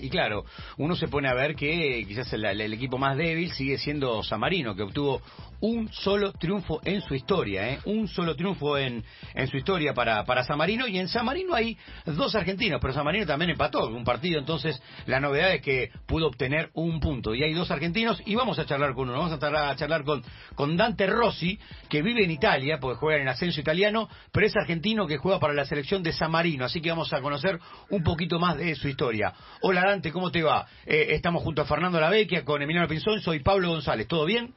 y 0.00 0.08
claro, 0.08 0.44
uno 0.78 0.96
se 0.96 1.08
pone 1.08 1.28
a 1.28 1.34
ver 1.34 1.54
que 1.54 2.04
quizás 2.06 2.32
el, 2.32 2.44
equipo 2.72 2.98
más 2.98 3.16
débil 3.16 3.52
sigue 3.52 3.78
siendo 3.78 4.22
San 4.22 4.40
Marino, 4.40 4.74
que 4.74 4.82
obtuvo 4.82 5.20
un 5.60 5.92
solo 5.92 6.32
triunfo 6.32 6.80
en 6.84 7.02
su 7.02 7.14
historia, 7.14 7.68
¿eh? 7.68 7.78
un 7.84 8.08
solo 8.08 8.34
triunfo 8.34 8.78
en, 8.78 9.04
en 9.34 9.46
su 9.48 9.58
historia 9.58 9.92
para, 9.92 10.24
para 10.24 10.42
San 10.42 10.56
Marino, 10.56 10.86
y 10.86 10.98
en 10.98 11.08
San 11.08 11.26
Marino 11.26 11.54
hay 11.54 11.76
dos 12.06 12.34
argentinos, 12.34 12.80
pero 12.80 12.94
San 12.94 13.04
Marino 13.04 13.26
también 13.26 13.50
empató 13.50 13.86
un 13.88 14.04
partido, 14.04 14.38
entonces 14.38 14.82
la 15.06 15.20
novedad 15.20 15.54
es 15.54 15.60
que 15.60 15.90
pudo 16.06 16.28
obtener 16.28 16.70
un 16.74 16.98
punto, 17.00 17.34
y 17.34 17.42
hay 17.42 17.52
dos 17.52 17.70
argentinos, 17.70 18.22
y 18.24 18.34
vamos 18.34 18.58
a 18.58 18.64
charlar 18.64 18.94
con 18.94 19.08
uno, 19.10 19.18
vamos 19.18 19.32
a 19.32 19.38
charlar, 19.38 19.70
a 19.70 19.76
charlar 19.76 20.04
con, 20.04 20.22
con 20.54 20.76
Dante 20.76 21.06
Rossi, 21.06 21.58
que 21.90 22.00
vive 22.00 22.24
en 22.24 22.30
Italia, 22.30 22.78
porque 22.80 22.98
juega 22.98 23.20
en 23.20 23.28
ascenso 23.28 23.60
italiano, 23.60 24.08
pero 24.32 24.46
es 24.46 24.56
argentino 24.56 25.06
que 25.06 25.18
juega 25.18 25.38
para 25.38 25.52
la 25.52 25.66
selección 25.66 26.02
de 26.02 26.12
San 26.12 26.30
Marino, 26.30 26.64
así 26.64 26.80
que 26.80 26.88
vamos 26.88 27.12
a 27.12 27.20
conocer 27.20 27.58
un 27.90 28.02
poquito 28.02 28.38
más 28.38 28.56
de 28.56 28.74
su 28.76 28.88
historia. 28.88 29.34
Hola 29.60 29.89
¿cómo 30.12 30.30
te 30.30 30.42
va? 30.42 30.68
Eh, 30.86 31.08
estamos 31.10 31.42
junto 31.42 31.62
a 31.62 31.64
Fernando 31.64 32.00
Lavecchia, 32.00 32.44
con 32.44 32.62
Emiliano 32.62 32.86
Pinzón, 32.86 33.20
soy 33.20 33.40
Pablo 33.40 33.70
González, 33.70 34.06
¿todo 34.06 34.24
bien? 34.24 34.54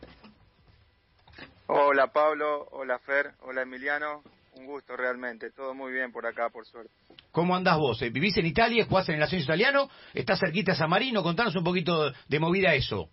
Hola 1.65 2.07
Pablo, 2.07 2.67
hola 2.71 2.99
Fer, 2.99 3.31
hola 3.41 3.63
Emiliano, 3.63 4.21
un 4.57 4.67
gusto 4.67 4.95
realmente, 4.95 5.49
todo 5.49 5.73
muy 5.73 5.91
bien 5.91 6.11
por 6.11 6.27
acá, 6.27 6.49
por 6.49 6.67
suerte. 6.67 6.91
¿Cómo 7.31 7.55
andás 7.55 7.79
vos? 7.79 7.99
Eh, 8.03 8.11
¿Vivís 8.11 8.37
en 8.37 8.45
Italia? 8.45 8.85
¿Jugás 8.87 9.09
en 9.09 9.15
el 9.15 9.23
ascenso 9.23 9.45
italiano? 9.45 9.89
¿Estás 10.13 10.39
cerquita 10.39 10.73
a 10.73 10.75
San 10.75 10.89
Marino? 10.89 11.23
Contanos 11.23 11.55
un 11.55 11.63
poquito 11.63 12.11
de 12.27 12.39
movida 12.39 12.75
eso. 12.75 13.09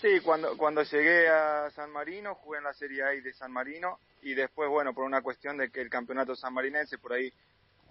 Sí, 0.00 0.20
cuando, 0.22 0.56
cuando 0.56 0.82
llegué 0.82 1.28
a 1.28 1.70
San 1.72 1.90
Marino, 1.90 2.34
jugué 2.36 2.58
en 2.58 2.64
la 2.64 2.72
Serie 2.72 3.02
A 3.02 3.08
de 3.08 3.32
San 3.34 3.52
Marino 3.52 3.98
y 4.22 4.32
después, 4.32 4.70
bueno, 4.70 4.94
por 4.94 5.04
una 5.04 5.20
cuestión 5.20 5.58
de 5.58 5.70
que 5.70 5.82
el 5.82 5.90
campeonato 5.90 6.34
sanmarinense 6.34 6.96
por 6.96 7.12
ahí 7.12 7.30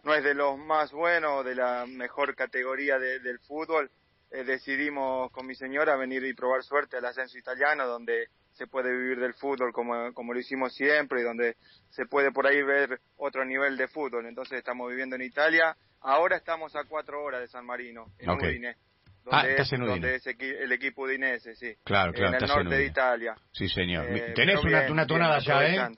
no 0.03 0.13
es 0.13 0.23
de 0.23 0.34
los 0.34 0.57
más 0.57 0.91
buenos, 0.91 1.45
de 1.45 1.55
la 1.55 1.85
mejor 1.88 2.35
categoría 2.35 2.99
de, 2.99 3.20
del 3.20 3.39
fútbol, 3.39 3.89
eh, 4.31 4.43
decidimos 4.43 5.31
con 5.31 5.45
mi 5.45 5.55
señora 5.55 5.95
venir 5.95 6.23
y 6.26 6.34
probar 6.34 6.63
suerte 6.63 6.98
al 6.98 7.05
ascenso 7.05 7.37
italiano, 7.37 7.87
donde 7.87 8.27
se 8.51 8.68
puede 8.68 8.91
vivir 8.91 9.20
del 9.20 9.34
fútbol 9.34 9.71
como, 9.71 10.13
como 10.13 10.34
lo 10.34 10.40
hicimos 10.40 10.73
siempre 10.76 11.21
y 11.21 11.23
donde 11.23 11.55
se 11.90 12.05
puede 12.05 12.32
por 12.32 12.48
ahí 12.48 12.62
ver 12.62 12.99
otro 13.18 13.45
nivel 13.45 13.77
de 13.77 13.87
fútbol. 13.87 14.26
Entonces 14.26 14.60
estamos 14.60 14.90
viviendo 14.90 15.15
en 15.15 15.23
Italia. 15.23 15.76
Ahora 16.01 16.38
estamos 16.38 16.76
a 16.76 16.84
cuatro 16.84 17.23
horas 17.23 17.41
de 17.41 17.48
San 17.48 17.65
Marino, 17.65 18.07
en 18.20 18.29
Udine. 18.29 18.76
Donde, 19.23 19.38
ah, 19.38 19.55
es, 19.57 19.70
donde 19.70 20.15
es 20.15 20.27
el 20.27 20.71
equipo 20.73 21.04
udinese, 21.04 21.55
sí. 21.55 21.73
Claro, 21.85 22.12
claro. 22.12 22.35
En 22.38 22.43
el 22.43 22.49
norte 22.49 22.76
de 22.76 22.85
Italia. 22.85 23.35
Sí, 23.54 23.70
señor. 23.70 24.05
Eh, 24.07 24.34
Tenés 24.35 24.62
una, 24.62 24.91
una 24.91 25.07
tonada 25.07 25.40
ya, 25.40 25.65
¿eh? 25.65 25.95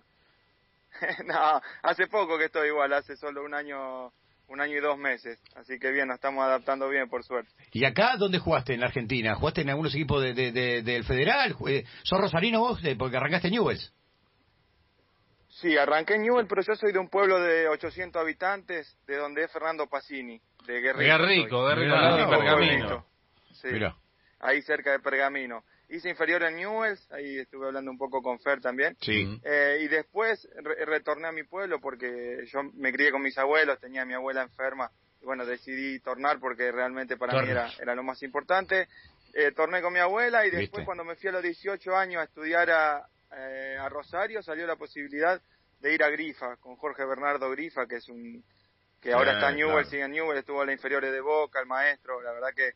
no, 1.25 1.61
hace 1.83 2.07
poco 2.07 2.37
que 2.37 2.45
estoy 2.45 2.69
igual, 2.69 2.93
hace 2.93 3.15
solo 3.15 3.43
un 3.43 3.53
año 3.53 4.11
un 4.47 4.61
año 4.61 4.77
y 4.77 4.79
dos 4.79 4.97
meses, 4.97 5.41
así 5.55 5.79
que 5.79 5.91
bien, 5.91 6.07
nos 6.07 6.15
estamos 6.15 6.43
adaptando 6.43 6.87
bien, 6.87 7.09
por 7.09 7.23
suerte. 7.23 7.51
¿Y 7.71 7.83
acá 7.83 8.15
dónde 8.15 8.37
jugaste 8.37 8.75
en 8.75 8.81
la 8.81 8.87
Argentina? 8.87 9.33
¿Jugaste 9.33 9.61
en 9.61 9.69
algunos 9.69 9.93
equipos 9.95 10.21
de, 10.21 10.33
de, 10.35 10.83
del 10.83 11.03
Federal? 11.03 11.55
¿Sos 12.03 12.21
rosarino 12.21 12.59
vos? 12.59 12.79
Porque 12.97 13.17
arrancaste 13.17 13.47
en 13.47 13.55
Newells. 13.55 13.91
Sí, 15.49 15.77
arranqué 15.77 16.15
en 16.15 16.23
Newell, 16.23 16.47
pero 16.47 16.61
yo 16.61 16.75
soy 16.75 16.91
de 16.91 16.99
un 16.99 17.09
pueblo 17.09 17.39
de 17.39 17.67
800 17.69 18.21
habitantes, 18.21 18.97
de 19.07 19.15
donde 19.17 19.45
es 19.45 19.51
Fernando 19.51 19.87
Pacini, 19.87 20.39
de 20.67 20.81
Guerrico. 20.81 21.17
Guerrico, 21.17 21.65
Guerrico, 21.65 22.29
Pergamino. 22.29 23.05
Sí, 23.53 23.69
ahí 24.41 24.61
cerca 24.61 24.91
de 24.91 24.99
Pergamino 24.99 25.63
hice 25.89 26.09
inferior 26.09 26.43
en 26.43 26.55
Newells, 26.57 27.11
ahí 27.11 27.39
estuve 27.39 27.67
hablando 27.67 27.91
un 27.91 27.97
poco 27.97 28.21
con 28.21 28.39
Fer 28.39 28.61
también. 28.61 28.95
Sí. 29.01 29.39
Eh, 29.43 29.79
y 29.81 29.87
después 29.87 30.47
retorné 30.85 31.27
a 31.27 31.31
mi 31.31 31.43
pueblo 31.43 31.79
porque 31.79 32.45
yo 32.47 32.63
me 32.73 32.91
crié 32.91 33.11
con 33.11 33.21
mis 33.21 33.37
abuelos, 33.37 33.79
tenía 33.79 34.03
a 34.03 34.05
mi 34.05 34.13
abuela 34.13 34.41
enferma. 34.41 34.89
Y 35.21 35.25
bueno, 35.25 35.45
decidí 35.45 35.99
tornar 35.99 36.39
porque 36.39 36.71
realmente 36.71 37.17
para 37.17 37.41
mí 37.41 37.49
era, 37.49 37.69
era 37.79 37.95
lo 37.95 38.03
más 38.03 38.21
importante. 38.23 38.87
Eh, 39.33 39.51
torné 39.51 39.81
con 39.81 39.91
mi 39.91 39.99
abuela 39.99 40.45
y 40.45 40.49
después 40.49 40.85
cuando 40.85 41.03
me 41.03 41.15
fui 41.15 41.29
a 41.29 41.33
los 41.33 41.43
18 41.43 41.95
años 41.95 42.21
a 42.21 42.25
estudiar 42.25 42.69
a, 42.71 43.05
eh, 43.35 43.77
a 43.79 43.89
Rosario 43.89 44.41
salió 44.41 44.65
la 44.65 44.77
posibilidad 44.77 45.41
de 45.81 45.93
ir 45.93 46.03
a 46.03 46.09
Grifa 46.09 46.55
con 46.57 46.77
Jorge 46.77 47.05
Bernardo 47.05 47.49
Grifa, 47.51 47.85
que 47.85 47.97
es 47.97 48.07
un 48.07 48.43
que 49.01 49.13
ahora 49.13 49.33
está 49.33 49.49
en 49.49 49.57
Newell, 49.57 49.85
sigue 49.85 50.03
en 50.03 50.11
Newell, 50.11 50.39
estuvo 50.39 50.61
en 50.61 50.67
la 50.67 50.73
inferiores 50.73 51.11
de 51.11 51.21
Boca, 51.21 51.59
el 51.59 51.67
maestro, 51.67 52.21
la 52.23 52.31
verdad 52.31 52.49
que 52.55 52.71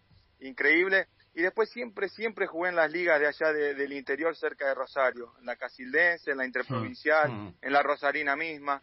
increíble 0.45 1.07
y 1.33 1.41
después 1.41 1.69
siempre, 1.69 2.09
siempre 2.09 2.47
jugué 2.47 2.69
en 2.69 2.75
las 2.75 2.91
ligas 2.91 3.19
de 3.19 3.27
allá 3.27 3.53
del 3.53 3.93
interior 3.93 4.35
cerca 4.35 4.67
de 4.67 4.73
Rosario, 4.73 5.33
en 5.39 5.45
la 5.45 5.55
Casildense, 5.55 6.31
en 6.31 6.37
la 6.37 6.45
Interprovincial, 6.45 7.29
mm, 7.29 7.45
mm. 7.45 7.55
en 7.61 7.73
la 7.73 7.83
Rosarina 7.83 8.35
misma. 8.35 8.81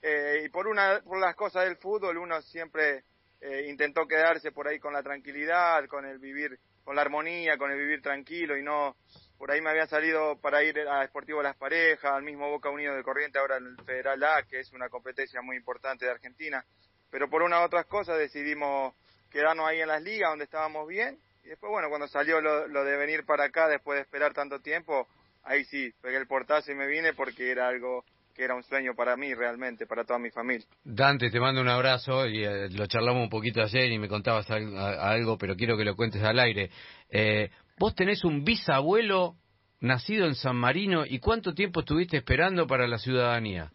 Eh, 0.00 0.42
y 0.46 0.48
por, 0.48 0.66
una, 0.66 1.00
por 1.04 1.20
las 1.20 1.36
cosas 1.36 1.64
del 1.64 1.76
fútbol 1.76 2.18
uno 2.18 2.40
siempre 2.42 3.04
eh, 3.40 3.66
intentó 3.68 4.06
quedarse 4.06 4.50
por 4.52 4.66
ahí 4.66 4.78
con 4.80 4.92
la 4.92 5.02
tranquilidad, 5.02 5.86
con 5.86 6.04
el 6.06 6.18
vivir, 6.18 6.58
con 6.82 6.96
la 6.96 7.02
armonía, 7.02 7.56
con 7.56 7.70
el 7.70 7.78
vivir 7.78 8.02
tranquilo 8.02 8.56
y 8.56 8.62
no, 8.62 8.96
por 9.38 9.50
ahí 9.50 9.60
me 9.60 9.70
había 9.70 9.86
salido 9.86 10.40
para 10.40 10.64
ir 10.64 10.80
a 10.80 11.00
Deportivo 11.00 11.42
Las 11.42 11.56
Parejas, 11.56 12.10
al 12.10 12.22
mismo 12.22 12.48
Boca 12.50 12.70
Unido 12.70 12.96
de 12.96 13.02
Corriente, 13.02 13.38
ahora 13.38 13.58
en 13.58 13.66
el 13.66 13.84
Federal 13.84 14.22
A, 14.24 14.42
que 14.44 14.60
es 14.60 14.72
una 14.72 14.88
competencia 14.88 15.42
muy 15.42 15.56
importante 15.56 16.04
de 16.04 16.10
Argentina. 16.10 16.64
Pero 17.10 17.28
por 17.28 17.42
una 17.42 17.60
u 17.60 17.64
otras 17.64 17.86
cosas 17.86 18.18
decidimos 18.18 18.94
quedarnos 19.30 19.68
ahí 19.68 19.80
en 19.80 19.88
las 19.88 20.02
ligas 20.02 20.30
donde 20.30 20.44
estábamos 20.44 20.88
bien 20.88 21.18
y 21.44 21.48
después, 21.48 21.70
bueno, 21.70 21.88
cuando 21.88 22.08
salió 22.08 22.40
lo, 22.40 22.84
de 22.84 22.96
venir 22.96 23.24
para 23.24 23.44
acá 23.44 23.68
después 23.68 23.96
de 23.96 24.02
esperar 24.02 24.32
tanto 24.32 24.60
tiempo, 24.60 25.08
ahí 25.42 25.64
sí, 25.64 25.92
pegué 26.00 26.18
el 26.18 26.26
portazo 26.26 26.70
y 26.70 26.74
me 26.74 26.86
vine 26.86 27.14
porque 27.14 27.50
era 27.50 27.68
algo 27.68 28.04
que 28.34 28.44
era 28.44 28.54
un 28.54 28.62
sueño 28.62 28.94
para 28.94 29.16
mí 29.16 29.34
realmente, 29.34 29.86
para 29.86 30.04
toda 30.04 30.18
mi 30.18 30.30
familia. 30.30 30.66
Dante, 30.84 31.30
te 31.30 31.38
mando 31.38 31.60
un 31.60 31.68
abrazo 31.68 32.26
y 32.26 32.44
eh, 32.44 32.70
lo 32.70 32.86
charlamos 32.86 33.22
un 33.22 33.28
poquito 33.28 33.60
ayer 33.60 33.92
y 33.92 33.98
me 33.98 34.08
contabas 34.08 34.50
algo, 34.50 35.36
pero 35.36 35.54
quiero 35.54 35.76
que 35.76 35.84
lo 35.84 35.96
cuentes 35.96 36.22
al 36.22 36.38
aire. 36.38 36.70
Eh, 37.10 37.50
vos 37.78 37.94
tenés 37.94 38.24
un 38.24 38.42
bisabuelo 38.42 39.36
nacido 39.80 40.26
en 40.26 40.34
San 40.34 40.56
Marino 40.56 41.04
y 41.04 41.18
cuánto 41.18 41.52
tiempo 41.52 41.80
estuviste 41.80 42.16
esperando 42.16 42.66
para 42.66 42.86
la 42.86 42.98
ciudadanía. 42.98 43.70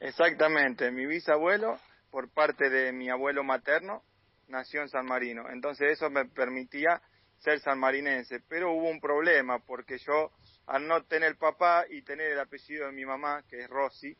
Exactamente, 0.00 0.92
mi 0.92 1.06
bisabuelo 1.06 1.78
por 2.10 2.32
parte 2.32 2.70
de 2.70 2.92
mi 2.92 3.08
abuelo 3.08 3.42
materno 3.42 4.02
nació 4.50 4.82
en 4.82 4.88
San 4.88 5.06
Marino. 5.06 5.48
Entonces 5.50 5.92
eso 5.92 6.10
me 6.10 6.26
permitía 6.26 7.00
ser 7.38 7.60
sanmarinense. 7.60 8.40
Pero 8.48 8.72
hubo 8.72 8.88
un 8.88 9.00
problema 9.00 9.58
porque 9.58 9.98
yo, 9.98 10.32
al 10.66 10.86
no 10.86 11.02
tener 11.04 11.36
papá 11.36 11.84
y 11.88 12.02
tener 12.02 12.32
el 12.32 12.40
apellido 12.40 12.86
de 12.86 12.92
mi 12.92 13.04
mamá, 13.04 13.42
que 13.48 13.60
es 13.60 13.68
Rossi, 13.68 14.16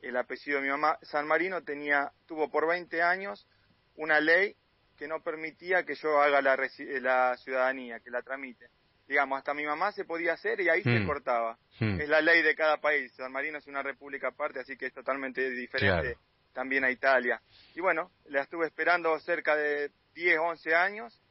el 0.00 0.16
apellido 0.16 0.58
de 0.58 0.64
mi 0.64 0.70
mamá, 0.70 0.98
San 1.02 1.26
Marino 1.26 1.62
tenía, 1.62 2.10
tuvo 2.26 2.50
por 2.50 2.66
20 2.66 3.02
años 3.02 3.46
una 3.94 4.20
ley 4.20 4.56
que 4.96 5.06
no 5.06 5.22
permitía 5.22 5.84
que 5.84 5.94
yo 5.94 6.20
haga 6.20 6.40
la, 6.42 6.56
la 7.00 7.36
ciudadanía, 7.36 8.00
que 8.00 8.10
la 8.10 8.22
tramite. 8.22 8.68
Digamos, 9.06 9.38
hasta 9.38 9.52
mi 9.52 9.64
mamá 9.64 9.92
se 9.92 10.04
podía 10.04 10.32
hacer 10.32 10.60
y 10.60 10.68
ahí 10.68 10.82
se 10.82 11.00
hmm. 11.00 11.06
cortaba. 11.06 11.58
Hmm. 11.78 12.00
Es 12.00 12.08
la 12.08 12.20
ley 12.20 12.42
de 12.42 12.54
cada 12.54 12.78
país. 12.80 13.12
San 13.14 13.32
Marino 13.32 13.58
es 13.58 13.66
una 13.66 13.82
república 13.82 14.28
aparte, 14.28 14.60
así 14.60 14.76
que 14.76 14.86
es 14.86 14.94
totalmente 14.94 15.50
diferente 15.50 16.16
también 16.52 16.84
a 16.84 16.90
Italia. 16.90 17.40
Y 17.74 17.80
bueno, 17.80 18.10
la 18.26 18.42
estuve 18.42 18.66
esperando 18.66 19.18
cerca 19.20 19.56
de 19.56 19.90
10, 20.14 20.38
11 20.38 20.74
años 20.74 21.22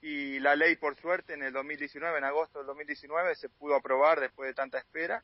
y 0.00 0.38
la 0.40 0.54
ley 0.54 0.76
por 0.76 0.96
suerte 0.96 1.34
en 1.34 1.42
el 1.42 1.52
2019, 1.52 2.18
en 2.18 2.24
agosto 2.24 2.58
del 2.58 2.66
2019, 2.66 3.34
se 3.34 3.48
pudo 3.48 3.76
aprobar 3.76 4.20
después 4.20 4.48
de 4.48 4.54
tanta 4.54 4.78
espera. 4.78 5.22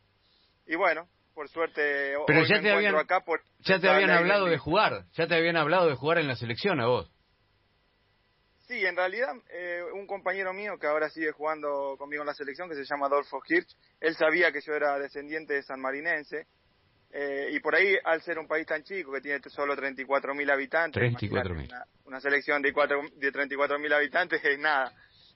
Y 0.66 0.76
bueno, 0.76 1.08
por 1.34 1.48
suerte 1.48 2.14
Pero 2.26 2.44
ya 2.44 2.60
te 2.60 2.70
habían, 2.70 2.94
acá 2.96 3.22
ya 3.60 3.78
te 3.78 3.88
habían 3.88 4.10
hablado 4.10 4.46
de 4.46 4.58
jugar, 4.58 5.04
ya 5.12 5.26
te 5.26 5.34
habían 5.34 5.56
hablado 5.56 5.88
de 5.88 5.94
jugar 5.94 6.18
en 6.18 6.28
la 6.28 6.36
selección 6.36 6.80
a 6.80 6.86
vos. 6.86 7.10
Sí, 8.66 8.86
en 8.86 8.96
realidad 8.96 9.34
eh, 9.50 9.82
un 9.94 10.06
compañero 10.06 10.52
mío 10.52 10.78
que 10.80 10.86
ahora 10.86 11.10
sigue 11.10 11.32
jugando 11.32 11.96
conmigo 11.98 12.22
en 12.22 12.28
la 12.28 12.34
selección, 12.34 12.68
que 12.68 12.74
se 12.74 12.84
llama 12.84 13.06
Adolfo 13.06 13.42
Hirsch, 13.46 13.76
él 14.00 14.14
sabía 14.14 14.52
que 14.52 14.60
yo 14.60 14.72
era 14.74 14.98
descendiente 14.98 15.54
de 15.54 15.62
sanmarinense 15.62 16.46
eh, 17.14 17.50
y 17.52 17.60
por 17.60 17.74
ahí, 17.74 17.94
al 18.04 18.22
ser 18.22 18.38
un 18.38 18.48
país 18.48 18.66
tan 18.66 18.82
chico 18.82 19.12
que 19.12 19.20
tiene 19.20 19.38
solo 19.50 19.76
34.000 19.76 20.50
habitantes, 20.50 20.98
34 20.98 21.54
una, 21.54 21.86
una, 22.06 22.20
selección 22.20 22.62
de, 22.62 22.72
cuatro, 22.72 23.02
de 23.16 23.30
34.000 23.30 23.92
habitantes 23.92 24.42
es 24.42 24.58
nada. 24.58 24.92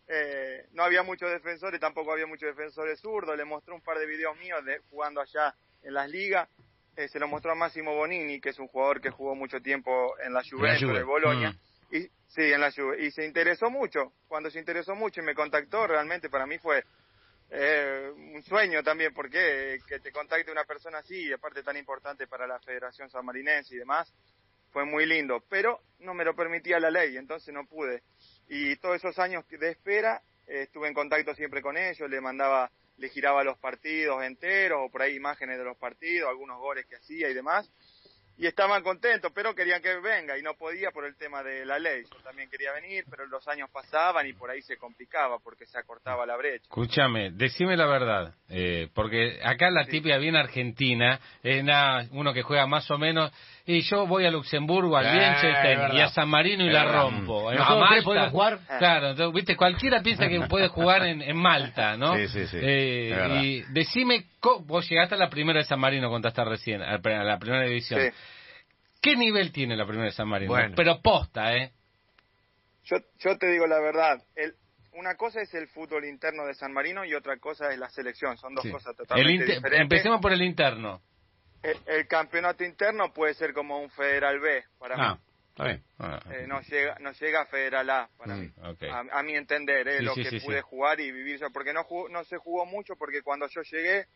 Eh, 0.09 0.67
no 0.73 0.85
había 0.85 1.03
muchos 1.03 1.31
defensores, 1.31 1.79
tampoco 1.79 2.13
había 2.13 2.27
muchos 2.27 2.49
defensores 2.57 2.99
zurdos. 3.01 3.37
Le 3.37 3.45
mostró 3.45 3.75
un 3.75 3.83
par 3.83 3.99
de 3.99 4.07
videos 4.07 4.39
míos 4.39 4.65
de 4.65 4.81
jugando 4.91 5.21
allá 5.21 5.55
en 5.83 5.93
las 5.93 6.09
ligas. 6.09 6.49
Eh, 6.97 7.09
se 7.09 7.19
lo 7.19 7.29
mostró 7.29 7.53
a 7.53 7.55
Máximo 7.55 7.95
Bonini, 7.95 8.41
que 8.41 8.51
es 8.51 8.59
un 8.59 8.69
jugador 8.69 9.03
que 9.03 9.11
jugó 9.11 9.35
mucho 9.35 9.61
tiempo 9.61 10.15
en 10.25 10.33
la 10.33 10.43
Juventus 10.49 10.95
de 10.95 11.03
Bolonia. 11.03 11.51
Mm. 11.51 11.97
Y, 11.97 12.01
sí, 12.29 12.53
en 12.53 12.61
la 12.61 12.73
Juve. 12.73 13.05
Y 13.05 13.11
se 13.11 13.27
interesó 13.27 13.69
mucho. 13.69 14.15
Cuando 14.29 14.51
se 14.51 14.59
interesó 14.59 14.95
mucho 14.95 15.21
y 15.21 15.25
me 15.25 15.35
contactó, 15.35 15.87
realmente 15.87 16.31
para 16.31 16.47
mí 16.47 16.57
fue 16.59 16.85
eh, 17.51 18.11
un 18.35 18.43
sueño 18.43 18.83
también, 18.83 19.15
porque 19.15 19.79
que 19.87 20.01
te 20.01 20.11
contacte 20.11 20.51
una 20.51 20.65
persona 20.65 20.99
así, 20.99 21.33
aparte 21.33 21.63
tan 21.63 21.77
importante 21.77 22.27
para 22.27 22.47
la 22.47 22.59
Federación 22.61 23.09
Sanmarinense 23.09 23.75
y 23.75 23.79
demás, 23.79 24.13
fue 24.73 24.85
muy 24.85 25.07
lindo, 25.07 25.43
pero 25.49 25.81
no 26.01 26.13
me 26.13 26.25
lo 26.25 26.35
permitía 26.35 26.81
la 26.81 26.91
ley, 26.91 27.17
entonces 27.17 27.55
no 27.55 27.67
pude. 27.67 28.03
Y 28.49 28.77
todos 28.77 28.97
esos 28.97 29.19
años 29.19 29.45
de 29.49 29.71
espera, 29.71 30.23
eh, 30.47 30.63
estuve 30.63 30.89
en 30.89 30.95
contacto 30.95 31.35
siempre 31.35 31.63
con 31.63 31.77
ellos, 31.77 32.11
le 32.11 32.21
mandaba, 32.21 32.71
le 32.99 33.09
giraba 33.09 33.45
los 33.45 33.59
partidos 33.59 34.23
enteros, 34.25 34.81
o 34.85 34.91
por 34.91 35.03
ahí 35.03 35.15
imágenes 35.15 35.59
de 35.59 35.65
los 35.65 35.77
partidos, 35.77 36.29
algunos 36.29 36.59
goles 36.59 36.85
que 36.87 36.97
hacía 36.97 37.31
y 37.31 37.35
demás. 37.35 37.71
Y 38.39 38.47
estaban 38.47 38.83
contentos, 38.83 39.33
pero 39.35 39.55
querían 39.55 39.81
que 39.81 39.99
venga 40.01 40.39
y 40.39 40.43
no 40.43 40.55
podía 40.55 40.91
por 40.91 41.07
el 41.07 41.17
tema 41.17 41.43
de 41.43 41.65
la 41.65 41.79
ley. 41.79 42.05
Yo 42.05 42.23
también 42.23 42.51
quería 42.51 42.73
venir, 42.73 43.05
pero 43.11 43.27
los 43.27 43.47
años 43.49 43.71
pasaban 43.71 44.27
y 44.27 44.35
por 44.35 44.51
ahí 44.51 44.61
se 44.63 44.77
complicaba 44.77 45.39
porque 45.39 45.67
se 45.67 45.79
acortaba 45.79 46.27
la 46.27 46.37
brecha. 46.37 46.63
Escúchame, 46.65 47.31
decime 47.33 47.77
la 47.77 47.87
verdad, 47.87 48.35
eh, 48.49 48.89
porque 48.95 49.41
acá 49.43 49.71
la 49.71 49.87
típica 49.87 50.19
bien 50.19 50.37
argentina 50.37 51.19
es 51.43 51.65
nada, 51.65 52.07
uno 52.13 52.35
que 52.35 52.43
juega 52.43 52.67
más 52.67 52.91
o 52.91 52.99
menos, 52.99 53.33
y 53.69 53.81
yo 53.83 54.07
voy 54.07 54.25
a 54.25 54.31
Luxemburgo, 54.31 54.97
al 54.97 55.07
Eh, 55.07 55.13
Liechtenstein 55.13 55.97
y 55.97 56.01
a 56.01 56.09
San 56.09 56.29
Marino 56.29 56.65
y 56.65 56.71
la 56.71 56.85
rompo. 56.85 57.51
En 57.51 57.59
No, 57.59 57.65
Malta- 57.65 57.85
¿ustedes 57.85 58.05
pueden 58.05 58.31
jugar? 58.31 58.59
Claro, 58.79 59.11
entonces, 59.11 59.35
viste, 59.35 59.57
cualquiera 59.57 60.03
piensa 60.03 60.29
que 60.29 60.41
puede 60.43 60.69
jugar 60.69 61.05
en, 61.07 61.21
en 61.21 61.37
Malta, 61.37 61.97
¿no? 61.97 62.15
Sí, 62.17 62.29
sí, 62.29 62.47
sí, 62.47 62.59
Eh, 62.63 63.41
y 63.43 63.63
decime, 63.73 64.27
vos 64.65 64.89
llegaste 64.89 65.17
a 65.17 65.19
la 65.19 65.29
primera 65.29 65.59
de 65.59 65.65
San 65.65 65.81
Marino, 65.81 66.09
contaste 66.09 66.45
recién, 66.45 66.81
a 66.81 66.99
la 66.99 67.33
a 67.35 67.39
primera 67.39 67.63
división. 67.65 68.01
Sí. 68.01 68.09
¿Qué 69.03 69.17
nivel 69.17 69.53
tiene 69.53 69.77
la 69.77 69.85
primera 69.85 70.07
de 70.07 70.13
San 70.13 70.29
Marino? 70.29 70.53
Bueno. 70.53 70.75
Pero 70.77 71.01
posta, 71.03 71.55
¿eh? 71.57 71.73
Yo, 72.85 72.97
yo 73.19 73.37
te 73.37 73.49
digo 73.51 73.67
la 73.67 73.81
verdad, 73.81 74.23
el, 74.37 74.55
una 74.93 75.17
cosa 75.17 75.41
es 75.41 75.53
el 75.55 75.67
fútbol 75.69 76.05
interno 76.05 76.45
de 76.47 76.55
San 76.55 76.73
Marino 76.73 77.05
y 77.05 77.15
otra 77.15 77.37
cosa 77.39 77.71
es 77.73 77.79
la 77.79 77.89
selección, 77.91 78.37
son 78.39 78.55
dos 78.55 78.63
Sí. 78.65 78.71
cosas 78.71 78.91
El 78.93 78.97
totalmente 78.97 79.33
inter- 79.35 79.49
diferentes. 79.57 79.81
Empecemos 79.81 80.21
por 80.21 80.33
el 80.33 80.43
interno. 80.43 81.01
El, 81.67 81.79
el 81.87 82.07
campeonato 82.09 82.65
interno 82.65 83.13
puede 83.13 83.35
ser 83.35 83.53
como 83.53 83.79
un 83.81 83.91
Federal 83.91 84.39
B 84.41 84.65
para 84.79 84.95
Ah, 84.97 85.15
mí. 85.15 85.21
está 85.51 85.65
bien. 85.65 85.85
Ah, 85.99 86.21
Eh, 86.31 86.47
no 86.47 86.61
llega 86.61 86.97
no 87.01 87.13
llega 87.13 87.41
a 87.43 87.47
Federal 87.47 87.91
A 87.91 88.11
para 88.17 88.35
Mm, 88.37 88.41
mí. 88.41 88.53
A, 88.91 89.19
a 89.19 89.23
mi 89.23 89.35
entender, 89.35 89.87
Sí, 89.99 90.05
lo 90.05 90.15
sí, 90.15 90.23
que 90.23 90.31
sí, 90.31 90.41
pude 90.41 90.61
jugar 90.63 91.01
y 91.01 91.11
vivir 91.11 91.39
yo, 91.41 91.51
porque 91.51 91.73
no 91.73 91.83
jugó- 91.85 92.09
no 92.09 92.25
se 92.25 92.37
jugó 92.37 92.67
mucho, 92.67 92.95
porque 92.97 93.23
cuando 93.23 93.49
yo 93.49 93.63
llegué 93.63 94.07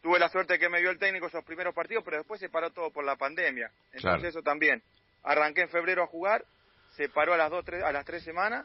tuve 0.00 0.18
la 0.18 0.30
suerte 0.30 0.58
que 0.58 0.70
me 0.70 0.80
vio 0.80 0.90
el 0.90 0.98
técnico 0.98 1.26
esos 1.26 1.44
primeros 1.44 1.74
partidos, 1.74 2.02
pero 2.04 2.16
después 2.16 2.40
se 2.40 2.48
paró 2.48 2.70
todo 2.70 2.90
por 2.90 3.04
la 3.04 3.16
pandemia. 3.16 3.70
Entonces 3.92 4.02
Claro. 4.02 4.28
eso 4.28 4.42
también. 4.42 4.82
Arranqué 5.22 5.60
en 5.62 5.68
febrero 5.68 6.02
a 6.02 6.06
jugar, 6.06 6.42
se 6.96 7.10
paró 7.10 7.34
a 7.34 7.36
las 7.36 7.50
dos, 7.50 7.62
tres, 7.66 7.82
a 7.84 7.92
las 7.92 8.06
tres 8.06 8.22
semanas 8.24 8.64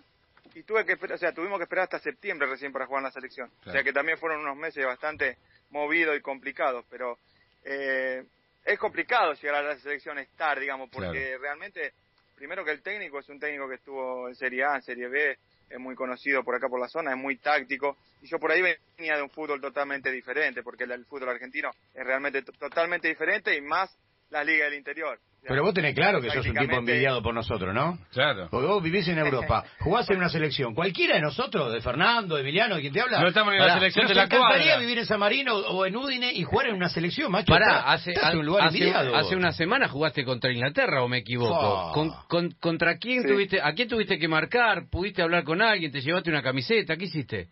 y 0.54 0.64
tuve 0.64 0.86
que 0.86 0.94
o 0.94 1.18
sea, 1.18 1.34
tuvimos 1.34 1.58
que 1.60 1.64
esperar 1.64 1.84
hasta 1.84 2.00
septiembre 2.00 2.48
recién 2.48 2.72
para 2.72 2.86
jugar 2.86 3.02
en 3.02 3.06
la 3.06 3.12
selección. 3.12 3.52
O 3.66 3.72
sea 3.72 3.84
que 3.84 3.92
también 3.92 4.18
fueron 4.18 4.40
unos 4.40 4.56
meses 4.56 4.86
bastante 4.86 5.38
movidos 5.70 6.16
y 6.16 6.22
complicados, 6.22 6.86
pero 6.90 7.20
eh, 7.66 8.24
es 8.64 8.80
complicado 8.80 9.34
llegar 9.34 9.56
a 9.56 9.62
la 9.74 9.78
selección 9.78 10.18
estar, 10.20 10.60
digamos, 10.60 10.90
porque 10.90 11.38
realmente, 11.38 11.94
primero 12.36 12.64
que 12.64 12.72
el 12.72 12.82
técnico 12.82 13.20
es 13.20 13.30
un 13.30 13.40
técnico 13.40 13.68
que 13.68 13.76
estuvo 13.76 14.28
en 14.30 14.36
Serie 14.36 14.64
A, 14.64 14.76
en 14.76 14.82
Serie 14.82 15.08
B, 15.08 15.38
es 15.70 15.80
muy 15.80 15.96
conocido 15.96 16.44
por 16.44 16.56
acá 16.56 16.70
por 16.70 16.80
la 16.80 16.88
zona, 16.88 17.12
es 17.12 17.18
muy 17.18 17.38
táctico, 17.38 17.98
y 18.22 18.28
yo 18.28 18.38
por 18.40 18.52
ahí 18.52 18.62
venía 18.62 19.16
de 19.18 19.22
un 19.24 19.30
fútbol 19.32 19.60
totalmente 19.60 20.12
diferente, 20.12 20.62
porque 20.64 20.84
el, 20.86 20.92
el 20.92 21.06
fútbol 21.06 21.30
argentino 21.30 21.72
es 21.94 22.06
realmente 22.06 22.44
to- 22.44 22.52
totalmente 22.54 23.08
diferente 23.08 23.56
y 23.56 23.62
más 23.62 23.96
la 24.30 24.44
liga 24.44 24.66
del 24.66 24.76
interior. 24.76 25.20
Pero 25.48 25.62
vos 25.62 25.76
tenés 25.76 25.94
claro 25.94 26.20
que 26.20 26.32
sos 26.32 26.44
un 26.48 26.56
tipo 26.56 26.76
envidiado 26.76 27.22
por 27.22 27.32
nosotros, 27.32 27.72
¿no? 27.72 28.00
Claro. 28.12 28.48
Porque 28.50 28.66
vos 28.66 28.82
vivís 28.82 29.08
en 29.10 29.20
Europa, 29.20 29.64
jugás 29.80 30.10
en 30.10 30.18
una 30.18 30.28
selección. 30.28 30.74
Cualquiera 30.74 31.16
de 31.18 31.22
nosotros, 31.22 31.72
de 31.72 31.82
Fernando, 31.82 32.34
de 32.34 32.42
Emiliano, 32.42 32.74
de 32.74 32.82
quien 32.82 32.92
te 32.94 33.00
habla. 33.02 33.22
No 33.22 33.28
estamos 33.28 33.54
en 33.54 33.60
la 33.60 33.76
selección 33.76 34.06
nos 34.06 34.10
de 34.10 34.16
la 34.16 34.24
encantaría 34.24 34.66
cuadra. 34.66 34.80
vivir 34.80 34.98
en 34.98 35.06
San 35.06 35.20
Marino 35.20 35.56
o 35.56 35.86
en 35.86 35.96
Udine 35.96 36.34
y 36.34 36.42
jugar 36.44 36.66
en 36.70 36.74
una 36.76 36.90
selección, 36.90 37.32
macho. 37.32 37.54
Pará, 37.54 37.82
hace, 37.92 38.16
un 38.34 38.44
lugar 38.44 38.66
hace, 38.70 38.78
envidiado. 38.80 39.16
hace 39.16 39.36
una 39.36 39.52
semana 39.52 39.88
jugaste 39.88 40.26
contra 40.26 40.52
Inglaterra 40.52 41.04
o 41.04 41.08
me 41.08 41.20
equivoco. 41.20 41.90
Fa. 41.90 41.94
Con, 41.94 42.10
con- 42.28 42.52
¿Contra 42.60 42.98
quién 42.98 43.22
Sí. 43.22 43.28
tuviste, 43.28 43.62
a 43.62 43.72
quién 43.76 43.88
tuviste 43.88 44.18
que 44.18 44.28
marcar? 44.28 44.90
¿Pudiste 44.90 45.22
hablar 45.22 45.44
con 45.44 45.62
alguien? 45.62 45.92
¿Te 45.92 46.02
llevaste 46.02 46.32
una 46.32 46.42
camiseta? 46.42 46.98
¿Qué 46.98 47.06
hiciste? 47.06 47.50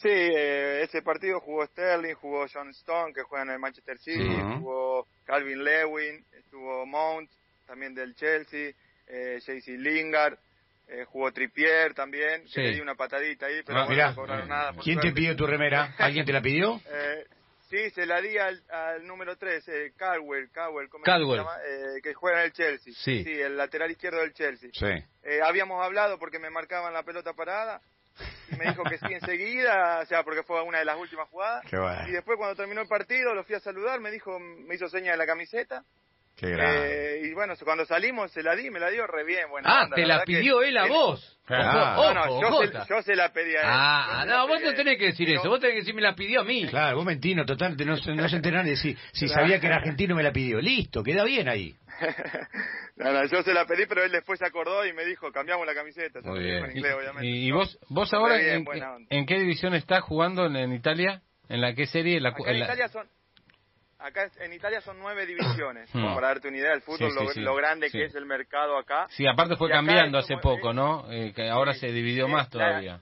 Sí, 0.00 0.08
eh, 0.10 0.82
ese 0.82 1.02
partido 1.02 1.40
jugó 1.40 1.66
Sterling, 1.66 2.14
jugó 2.14 2.46
John 2.52 2.68
Stone, 2.70 3.12
que 3.12 3.22
juega 3.22 3.44
en 3.44 3.50
el 3.50 3.58
Manchester 3.58 3.98
City, 3.98 4.18
Sí. 4.22 4.40
jugó 4.60 5.06
Calvin 5.24 5.62
Lewin, 5.64 6.24
estuvo 6.32 6.86
Mount, 6.86 7.28
también 7.66 7.94
del 7.94 8.14
Chelsea, 8.14 8.70
eh, 9.08 9.40
JC 9.44 9.76
Lingard, 9.76 10.38
eh, 10.86 11.04
jugó 11.04 11.32
Trippier 11.32 11.94
también, 11.94 12.42
que 12.44 12.48
Sí. 12.48 12.60
le 12.60 12.70
di 12.74 12.80
una 12.80 12.94
patadita 12.94 13.46
ahí, 13.46 13.60
pero 13.66 13.80
Ah, 13.80 13.84
bueno, 13.86 13.90
mirá, 13.94 14.08
no 14.10 14.14
cobraron 14.14 14.48
nada. 14.48 14.72
por 14.72 14.84
¿Quién 14.84 15.00
te 15.00 15.10
pidió 15.12 15.34
tu 15.36 15.46
remera? 15.46 15.94
¿Alguien 15.98 16.24
te 16.24 16.32
la 16.32 16.40
pidió? 16.42 16.80
Eh, 16.90 17.24
sí, 17.68 17.90
se 17.90 18.06
la 18.06 18.20
di 18.20 18.38
al, 18.38 18.62
al 18.70 19.04
número 19.06 19.36
3, 19.36 19.66
eh, 19.68 19.92
Caldwell, 19.96 20.48
Caldwell, 20.52 20.88
¿cómo 20.88 21.02
Caldwell. 21.04 21.40
se 21.40 21.44
llama? 21.44 21.58
Eh, 21.66 22.00
que 22.02 22.14
juega 22.14 22.38
en 22.38 22.44
el 22.46 22.52
Chelsea. 22.52 22.92
Sí. 22.96 23.24
el 23.26 23.56
lateral 23.56 23.90
izquierdo 23.90 24.20
del 24.20 24.32
Chelsea. 24.32 24.70
Sí. 24.72 24.86
Eh, 25.24 25.40
habíamos 25.42 25.84
hablado 25.84 26.18
porque 26.20 26.38
me 26.38 26.50
marcaban 26.50 26.92
la 26.94 27.02
pelota 27.02 27.32
parada 27.34 27.80
me 28.58 28.64
dijo 28.66 28.82
que 28.84 28.98
sí 28.98 29.06
enseguida, 29.10 30.00
o 30.02 30.06
sea, 30.06 30.22
porque 30.24 30.42
fue 30.42 30.60
una 30.62 30.78
de 30.78 30.84
las 30.84 30.98
últimas 30.98 31.28
jugadas. 31.28 31.64
Qué 31.70 31.78
bueno. 31.78 32.08
Y 32.08 32.12
después 32.12 32.36
cuando 32.36 32.56
terminó 32.56 32.80
el 32.82 32.88
partido 32.88 33.34
lo 33.34 33.44
fui 33.44 33.54
a 33.54 33.60
saludar, 33.60 34.00
me 34.00 34.10
dijo, 34.10 34.38
me 34.40 34.74
hizo 34.74 34.88
seña 34.88 35.12
de 35.12 35.18
la 35.18 35.26
camiseta. 35.26 35.82
Qué 36.36 36.50
grande. 36.50 37.16
Eh, 37.16 37.26
y 37.26 37.34
bueno, 37.34 37.54
cuando 37.64 37.84
salimos 37.84 38.30
se 38.30 38.44
la 38.44 38.54
di, 38.54 38.70
me 38.70 38.78
la 38.78 38.90
dio 38.90 39.04
re 39.08 39.24
bien. 39.24 39.48
Buena 39.50 39.68
Ah, 39.68 39.84
onda, 39.84 39.96
te 39.96 40.06
la 40.06 40.22
pidió 40.22 40.62
él 40.62 40.76
a 40.78 40.84
él- 40.84 40.88
vos. 40.90 41.34
Claro. 41.44 42.00
Ojo, 42.00 42.14
No, 42.14 42.40
yo, 42.40 42.62
se, 42.62 42.88
yo 42.88 43.02
se 43.02 43.16
la 43.16 43.32
pedí 43.32 43.56
a 43.56 43.60
él. 43.60 43.66
Ah, 43.68 44.24
la 44.24 44.36
no, 44.36 44.46
vos 44.46 44.60
no 44.62 44.72
tenés 44.74 44.98
que 44.98 45.06
decir 45.06 45.28
eso. 45.30 45.48
Vos 45.48 45.58
tenés 45.58 45.74
que 45.74 45.80
decir, 45.80 45.94
me 45.94 46.02
la 46.02 46.14
pidió 46.14 46.42
a 46.42 46.44
mí. 46.44 46.66
Claro, 46.68 46.98
vos 46.98 47.06
mentino, 47.06 47.44
total, 47.44 47.76
no, 47.84 47.96
se- 47.96 48.14
no 48.14 48.28
se 48.28 48.36
entera 48.36 48.58
nadie. 48.62 48.76
Si, 48.76 48.96
si 49.12 49.26
sabía 49.56 49.58
que 49.58 49.66
era 49.66 49.76
argentino 49.76 50.14
me 50.14 50.22
la 50.22 50.30
pidió. 50.30 50.60
Listo, 50.60 51.02
queda 51.02 51.24
bien 51.24 51.48
ahí. 51.48 51.74
no, 52.96 53.12
no, 53.12 53.24
yo 53.26 53.42
se 53.42 53.52
la 53.52 53.64
pedí, 53.66 53.86
pero 53.86 54.04
él 54.04 54.12
después 54.12 54.38
se 54.38 54.46
acordó 54.46 54.84
y 54.86 54.92
me 54.92 55.04
dijo, 55.04 55.30
cambiamos 55.32 55.66
la 55.66 55.74
camiseta. 55.74 56.20
Se 56.22 56.28
Muy 56.28 56.38
lo 56.40 56.44
dijo 56.44 56.54
bien. 56.58 56.70
en 56.70 56.76
inglés, 56.76 56.94
obviamente. 56.94 57.26
¿Y, 57.26 57.48
y 57.48 57.50
vos, 57.52 57.78
vos 57.88 58.12
ahora 58.14 58.36
bien, 58.36 58.64
en, 59.10 59.26
qué 59.26 59.38
división 59.38 59.74
estás 59.74 60.02
jugando 60.02 60.46
en, 60.46 60.56
en 60.56 60.72
Italia? 60.72 61.22
¿En 61.48 61.60
la 61.60 61.74
qué 61.74 61.86
serie? 61.86 62.16
En 62.18 62.22
la, 62.24 62.30
Acá 62.30 62.52
la- 62.52 62.64
Italia 62.64 62.88
son 62.88 63.08
acá 64.00 64.30
en 64.40 64.52
Italia 64.52 64.80
son 64.80 64.96
nueve 65.00 65.26
divisiones, 65.26 65.90
como 65.92 66.14
para 66.14 66.28
darte 66.28 66.48
una 66.48 66.58
idea 66.58 66.70
del 66.70 66.82
fútbol, 66.82 67.10
Sí, 67.10 67.16
sí, 67.18 67.24
lo, 67.24 67.30
sí. 67.32 67.40
lo 67.40 67.54
grande 67.56 67.90
que 67.90 68.04
es 68.04 68.14
el 68.14 68.26
mercado 68.26 68.76
acá. 68.78 69.06
Sí, 69.10 69.26
aparte 69.26 69.56
fue 69.56 69.68
Y 69.68 69.72
cambiando 69.72 70.18
hace 70.18 70.34
como- 70.34 70.56
poco, 70.56 70.72
¿no? 70.72 71.10
Eh, 71.10 71.32
que 71.34 71.48
ahora 71.48 71.74
se 71.74 71.88
dividió 71.92 72.28
más 72.28 72.46
la- 72.46 72.50
todavía. 72.50 73.00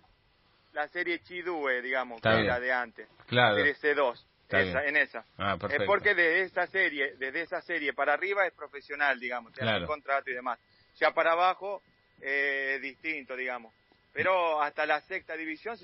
La 0.73 0.89
serie 0.89 1.21
Chidue, 1.21 1.81
digamos, 1.83 2.17
Está 2.17 2.31
que 2.31 2.37
bien. 2.37 2.47
era 2.49 2.61
de 2.61 2.73
antes. 2.73 3.09
Claro. 3.27 3.57
Serie 3.57 3.75
C2, 3.77 4.13
Está 4.13 4.25
esa, 4.49 4.85
en 4.85 4.97
esa. 4.97 5.25
Ah, 5.39 5.59
Es 5.71 5.83
porque 5.85 6.15
de 6.15 6.43
esa 6.43 6.67
serie, 6.67 7.15
desde 7.17 7.43
esa 7.43 7.61
serie 7.63 7.93
para 7.93 8.15
arriba 8.15 8.47
es 8.47 8.53
profesional, 8.53 9.19
digamos, 9.19 9.53
Claro. 9.53 9.77
hacen 9.77 9.87
contrato 9.87 10.31
y 10.31 10.35
demás. 10.35 10.59
Ya 10.97 11.13
para 11.13 11.33
abajo, 11.33 11.83
eh, 12.21 12.79
distinto, 12.81 13.37
digamos. 13.37 13.75
Pero 14.13 14.63
hasta 14.63 14.87
la 14.87 15.01
sexta 15.03 15.37
división, 15.37 15.77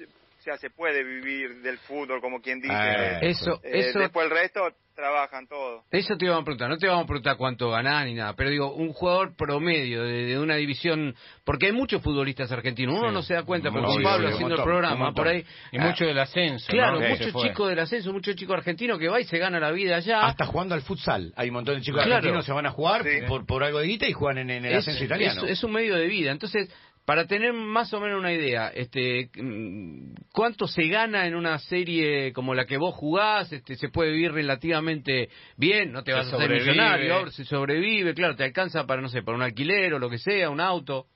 o 0.42 0.44
sea, 0.44 0.56
se 0.56 0.70
puede 0.70 1.04
vivir 1.04 1.62
del 1.62 1.78
fútbol, 1.78 2.20
como 2.20 2.40
quien 2.40 2.60
dice. 2.60 2.74
Eh, 2.74 3.18
Eso, 3.30 3.60
Eh, 3.62 3.78
eso, 3.90 4.00
Después 4.00 4.24
el 4.26 4.32
resto 4.32 4.60
trabajan 4.96 5.46
todo. 5.46 5.84
eso 5.92 6.16
te 6.16 6.24
íbamos 6.24 6.42
a 6.42 6.44
preguntar. 6.44 6.68
No 6.68 6.78
te 6.78 6.88
vamos 6.88 7.04
a 7.04 7.06
preguntar 7.06 7.36
cuánto 7.36 7.70
ganás 7.70 8.06
ni 8.06 8.14
nada. 8.14 8.34
Pero 8.34 8.50
digo, 8.50 8.74
un 8.74 8.92
jugador 8.92 9.36
promedio 9.36 10.02
de, 10.02 10.24
de 10.26 10.38
una 10.40 10.56
división. 10.56 11.14
Porque 11.44 11.66
hay 11.66 11.72
muchos 11.72 12.02
futbolistas 12.02 12.50
argentinos. 12.50 12.96
Uno 12.98 13.10
Sí. 13.10 13.14
no 13.14 13.22
se 13.22 13.34
da 13.34 13.44
cuenta, 13.44 13.68
Obvio, 13.68 13.82
con 13.84 14.02
Pablo 14.02 14.26
obvio, 14.26 14.34
haciendo 14.34 14.56
el 14.56 14.62
programa, 14.64 15.12
por 15.14 15.28
ahí. 15.28 15.44
Y 15.70 15.78
Ah, 15.78 15.86
mucho 15.86 16.04
del 16.06 16.18
ascenso, 16.18 16.66
Claro, 16.72 16.98
muchos 17.00 17.32
chicos 17.40 17.68
del 17.68 17.78
ascenso, 17.78 18.12
muchos 18.12 18.34
chicos 18.34 18.56
argentinos 18.56 18.98
que 18.98 19.08
va 19.08 19.20
y 19.20 19.24
se 19.24 19.38
gana 19.38 19.60
la 19.60 19.70
vida 19.70 19.94
allá. 19.96 20.22
Hasta 20.26 20.44
jugando 20.46 20.74
al 20.74 20.82
futsal. 20.82 21.32
Hay 21.36 21.50
un 21.50 21.54
montón 21.54 21.76
de 21.76 21.82
chicos 21.82 22.00
Claro. 22.02 22.16
argentinos 22.16 22.44
que 22.44 22.46
se 22.46 22.52
van 22.52 22.66
a 22.66 22.70
jugar 22.72 23.04
Sí. 23.04 23.20
por, 23.28 23.46
por 23.46 23.62
algo 23.62 23.78
de 23.78 23.86
guita 23.86 24.08
y 24.08 24.12
juegan 24.12 24.38
en, 24.38 24.50
en 24.50 24.64
el 24.64 24.72
es, 24.72 24.78
ascenso 24.80 25.04
italiano. 25.04 25.44
es- 25.44 25.50
es 25.52 25.62
un 25.64 25.70
medio 25.70 25.94
de 25.94 26.08
vida. 26.08 26.32
Entonces, 26.32 26.68
para 27.04 27.26
tener 27.26 27.52
más 27.52 27.92
o 27.92 28.00
menos 28.00 28.18
una 28.20 28.32
idea, 28.32 28.68
este, 28.68 29.28
mm, 29.36 30.14
¿cuánto 30.32 30.66
se 30.68 30.86
gana 30.86 31.26
en 31.26 31.34
una 31.34 31.58
serie 31.58 32.32
como 32.32 32.54
la 32.54 32.64
que 32.64 32.76
vos 32.76 32.94
jugás? 32.94 33.52
Este, 33.52 33.74
¿Se 33.74 33.88
puede 33.88 34.12
vivir 34.12 34.32
relativamente 34.32 35.28
bien? 35.56 35.90
¿No 35.92 36.04
te 36.04 36.12
Se 36.12 36.16
vas 36.18 36.32
a 36.32 36.36
hacer 36.36 36.50
millonario? 36.50 37.28
¿Se 37.30 37.44
sobrevive? 37.44 38.14
Claro, 38.14 38.36
¿te 38.36 38.44
alcanza 38.44 38.86
para, 38.86 39.02
no 39.02 39.08
sé, 39.08 39.22
para 39.22 39.36
un 39.36 39.42
alquiler 39.42 39.94
o 39.94 39.98
lo 39.98 40.08
que 40.08 40.18
sea, 40.18 40.48
un 40.50 40.60
auto? 40.60 41.06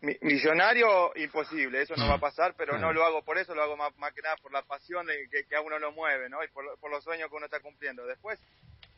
Mi- 0.00 0.16
Millonario, 0.20 1.12
imposible, 1.14 1.80
eso 1.82 1.94
no 1.96 2.08
va 2.08 2.14
a 2.14 2.18
pasar, 2.20 2.54
pero 2.58 2.76
no 2.76 2.92
lo 2.92 3.04
hago 3.04 3.22
por 3.24 3.38
eso, 3.38 3.54
lo 3.54 3.62
hago 3.62 3.76
más, 3.76 3.96
más 3.98 4.12
que 4.12 4.20
nada 4.22 4.34
por 4.42 4.52
la 4.52 4.62
pasión 4.62 5.06
de 5.06 5.14
que, 5.30 5.44
que 5.48 5.54
a 5.54 5.60
uno 5.60 5.78
lo 5.78 5.92
mueve, 5.92 6.28
¿no? 6.28 6.42
Y 6.42 6.48
por, 6.48 6.64
lo- 6.64 6.76
por 6.80 6.90
los 6.90 7.04
sueños 7.04 7.30
que 7.30 7.36
uno 7.36 7.44
está 7.44 7.60
cumpliendo. 7.60 8.04
Después, 8.04 8.40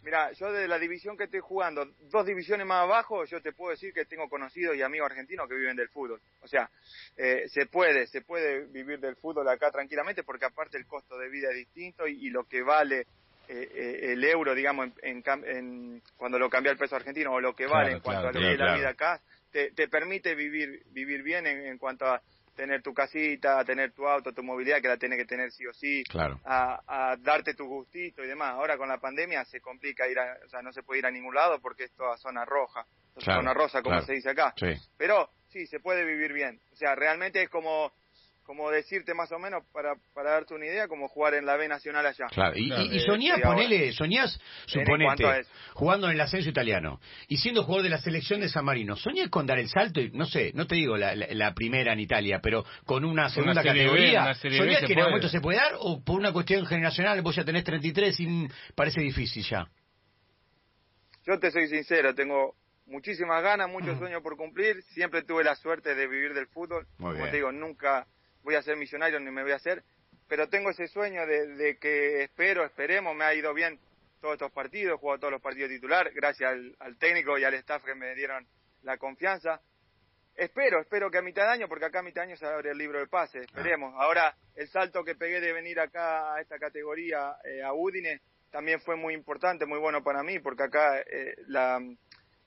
mira, 0.05 0.31
yo 0.33 0.53
de 0.53 0.69
la 0.69 0.79
división 0.79 1.17
que 1.17 1.25
estoy 1.25 1.41
jugando, 1.41 1.87
dos 2.11 2.27
divisiones 2.27 2.67
más 2.67 2.83
abajo, 2.83 3.25
yo 3.25 3.41
te 3.41 3.53
puedo 3.53 3.71
decir 3.71 3.93
que 3.93 4.05
tengo 4.05 4.29
conocidos 4.29 4.77
y 4.77 4.83
amigos 4.83 5.11
argentinos 5.11 5.49
que 5.49 5.55
viven 5.55 5.77
del 5.77 5.89
fútbol. 5.89 6.21
O 6.43 6.47
sea, 6.49 6.71
eh, 7.17 7.45
se 7.49 7.67
puede, 7.67 8.07
se 8.07 8.21
puede 8.23 8.67
vivir 8.67 9.01
del 9.01 9.17
fútbol 9.17 9.49
acá 9.49 9.71
tranquilamente, 9.71 10.23
porque 10.23 10.45
aparte 10.45 10.77
el 10.77 10.87
costo 10.87 11.19
de 11.19 11.29
vida 11.29 11.49
es 11.51 11.57
distinto 11.57 12.07
y, 12.07 12.27
y 12.27 12.31
lo 12.31 12.45
que 12.45 12.63
vale 12.63 13.07
eh, 13.49 13.69
eh, 13.75 14.13
el 14.13 14.25
euro, 14.25 14.55
digamos, 14.55 14.91
en, 15.03 15.23
en 15.27 15.45
en- 15.45 16.03
cuando 16.17 16.39
lo 16.39 16.49
cambia 16.49 16.73
el 16.73 16.79
peso 16.79 16.97
argentino, 16.97 17.33
o 17.33 17.41
lo 17.41 17.55
que 17.55 17.67
vale 17.67 17.91
Claro, 17.91 17.97
en 17.97 18.03
cuanto 18.03 18.21
claro, 18.23 18.29
a 18.29 18.33
lo 18.33 18.41
que 18.41 18.53
es 18.53 18.59
la 18.59 18.77
vida 18.77 18.89
acá, 18.91 19.21
te, 19.53 19.71
te 19.73 19.89
permite 19.89 20.35
vivir 20.35 20.83
vivir 20.93 21.23
bien 21.23 21.47
en, 21.47 21.67
en 21.67 21.79
cuanto 21.79 22.07
a 22.07 22.23
tener 22.55 22.83
tu 22.83 22.95
casita, 22.95 23.59
a 23.59 23.65
tener 23.65 23.93
tu 23.93 24.07
auto, 24.07 24.33
tu 24.33 24.43
movilidad, 24.43 24.81
que 24.81 24.89
la 24.89 24.97
tienes 24.97 25.19
que 25.19 25.25
tener 25.27 25.51
sí 25.53 25.67
o 25.67 25.73
sí, 25.75 26.03
Claro. 26.05 26.41
a, 26.45 26.81
a 27.13 27.17
darte 27.17 27.55
tu 27.55 27.67
gustito 27.67 28.25
y 28.25 28.29
demás. 28.29 28.55
Ahora 28.55 28.77
con 28.77 28.89
la 28.89 28.99
pandemia 28.99 29.45
se 29.45 29.61
complica 29.61 30.07
ir 30.09 30.19
a, 30.19 30.39
o 30.45 30.49
sea, 30.49 30.63
no 30.63 30.73
se 30.73 30.83
puede 30.83 31.01
ir 31.01 31.07
a 31.07 31.11
ningún 31.11 31.35
lado 31.35 31.61
porque 31.61 31.85
es 31.85 31.93
toda 31.93 32.17
zona 32.17 32.45
roja, 32.45 32.87
Claro, 33.17 33.41
zona 33.43 33.55
rosa 33.55 33.81
como 33.83 33.95
claro. 33.97 34.07
se 34.07 34.15
dice 34.15 34.31
acá. 34.31 34.53
Sí. 34.57 34.73
Pero 34.97 35.31
sí, 35.49 35.67
se 35.67 35.79
puede 35.81 36.05
vivir 36.05 36.33
bien. 36.33 36.61
O 36.73 36.77
sea, 36.77 36.95
realmente 36.97 37.43
es 37.43 37.49
como 37.49 37.93
como 38.45 38.71
decirte 38.71 39.15
más 39.15 39.33
o 39.33 39.39
menos, 39.39 39.65
para, 39.73 39.95
para 40.13 40.33
darte 40.33 40.55
una 40.55 40.67
idea, 40.67 40.87
como 40.87 41.09
jugar 41.09 41.35
en 41.35 41.47
la 41.47 41.57
B 41.57 41.67
Nacional 41.67 42.07
allá. 42.07 42.27
Claro, 42.31 42.57
y, 42.57 42.73
y, 42.73 43.01
soñás, 43.01 43.41
ponele, 43.41 43.93
soñás, 43.93 44.39
suponete, 44.67 45.47
jugando 45.73 46.09
en 46.09 46.15
el 46.15 46.21
ascenso 46.21 46.51
italiano 46.51 47.01
y 47.27 47.39
siendo 47.39 47.65
jugador 47.65 47.85
de 47.85 47.89
la 47.89 47.99
selección 47.99 48.41
de 48.41 48.49
San 48.49 48.65
Marino, 48.65 48.97
¿soñás 48.97 49.31
con 49.31 49.47
dar 49.47 49.59
el 49.59 49.69
salto? 49.69 50.01
y 50.01 50.11
No 50.11 50.27
sé, 50.27 50.53
no 50.55 50.67
te 50.67 50.75
digo 50.75 50.97
la, 50.97 51.15
la, 51.15 51.55
primera 51.55 51.95
en 51.95 52.01
Italia, 52.01 52.41
pero 52.43 52.65
con 52.85 53.05
una 53.05 53.31
segunda 53.31 53.63
categoría. 53.63 54.35
¿Soñás 54.35 54.85
que 54.85 54.93
en 54.93 54.99
algún 54.99 55.13
momento 55.13 55.29
se 55.29 55.41
puede 55.41 55.59
dar 55.59 55.73
o 55.79 56.03
por 56.05 56.19
una 56.19 56.33
cuestión 56.33 56.67
generacional 56.67 57.23
vos 57.23 57.35
ya 57.35 57.45
tenés 57.45 57.65
33 57.65 58.21
y 58.21 58.49
parece 58.75 59.01
difícil 59.01 59.43
ya? 59.43 59.67
Yo 61.27 61.39
te 61.39 61.51
soy 61.51 61.69
sincero, 61.69 62.15
tengo 62.15 62.55
muchísimas 62.87 63.43
ganas, 63.43 63.71
muchos 63.71 63.99
sueños 63.99 64.23
por 64.23 64.37
cumplir. 64.37 64.83
Siempre 64.83 65.23
tuve 65.23 65.43
la 65.43 65.55
suerte 65.55 65.95
de 65.95 66.07
vivir 66.07 66.35
del 66.35 66.47
fútbol. 66.49 66.87
Como 66.99 67.15
te 67.15 67.37
digo, 67.37 67.51
nunca 67.51 68.07
voy 68.45 68.55
a 68.55 68.63
ser 68.63 68.77
millonario 68.77 69.19
ni 69.19 69.31
me 69.31 69.43
voy 69.43 69.53
a 69.53 69.57
hacer, 69.57 69.83
pero 70.29 70.49
tengo 70.49 70.71
ese 70.71 70.87
sueño 70.87 71.27
de, 71.27 71.79
que 71.81 72.23
espero, 72.23 72.65
esperemos, 72.65 73.17
me 73.17 73.25
ha 73.25 73.35
ido 73.35 73.53
bien 73.53 73.81
todos 74.21 74.35
estos 74.35 74.53
partidos, 74.53 74.95
he 74.95 75.01
jugado 75.01 75.21
todos 75.21 75.33
los 75.33 75.43
partidos 75.43 75.71
titular, 75.71 76.11
gracias 76.13 76.53
al, 76.79 76.99
técnico 76.99 77.37
y 77.39 77.45
al 77.45 77.55
staff 77.55 77.83
que 77.85 77.95
me 77.95 78.15
dieron 78.15 78.47
la 78.83 78.97
confianza. 78.97 79.61
Espero, 80.35 80.81
espero 80.81 81.11
que 81.11 81.19
a 81.19 81.23
mitad 81.23 81.45
de 81.45 81.53
año, 81.53 81.69
porque 81.69 81.85
acá 81.85 82.01
a 82.01 82.03
mitad 82.03 82.23
de 82.23 82.29
año 82.29 82.37
se 82.37 82.47
abre 82.47 82.71
el 82.71 82.79
libro 82.79 82.99
de 82.99 83.07
pase, 83.07 83.39
ah. 83.39 83.43
esperemos. 83.43 83.95
Ahora, 83.97 84.37
el 84.57 84.69
salto 84.69 85.05
que 85.05 85.15
pegué 85.15 85.41
de 85.41 85.53
venir 85.53 85.79
acá 85.79 86.35
a 86.35 86.41
esta 86.41 86.59
categoría, 86.59 87.37
eh, 87.45 87.63
a 87.63 87.73
Udine, 87.73 88.21
también 88.51 88.81
fue 88.81 88.97
muy 88.97 89.15
importante, 89.15 89.67
muy 89.67 89.79
bueno 89.79 90.03
para 90.03 90.23
mí, 90.23 90.39
porque 90.39 90.65
acá 90.65 91.01
eh, 91.01 91.35
la, 91.47 91.81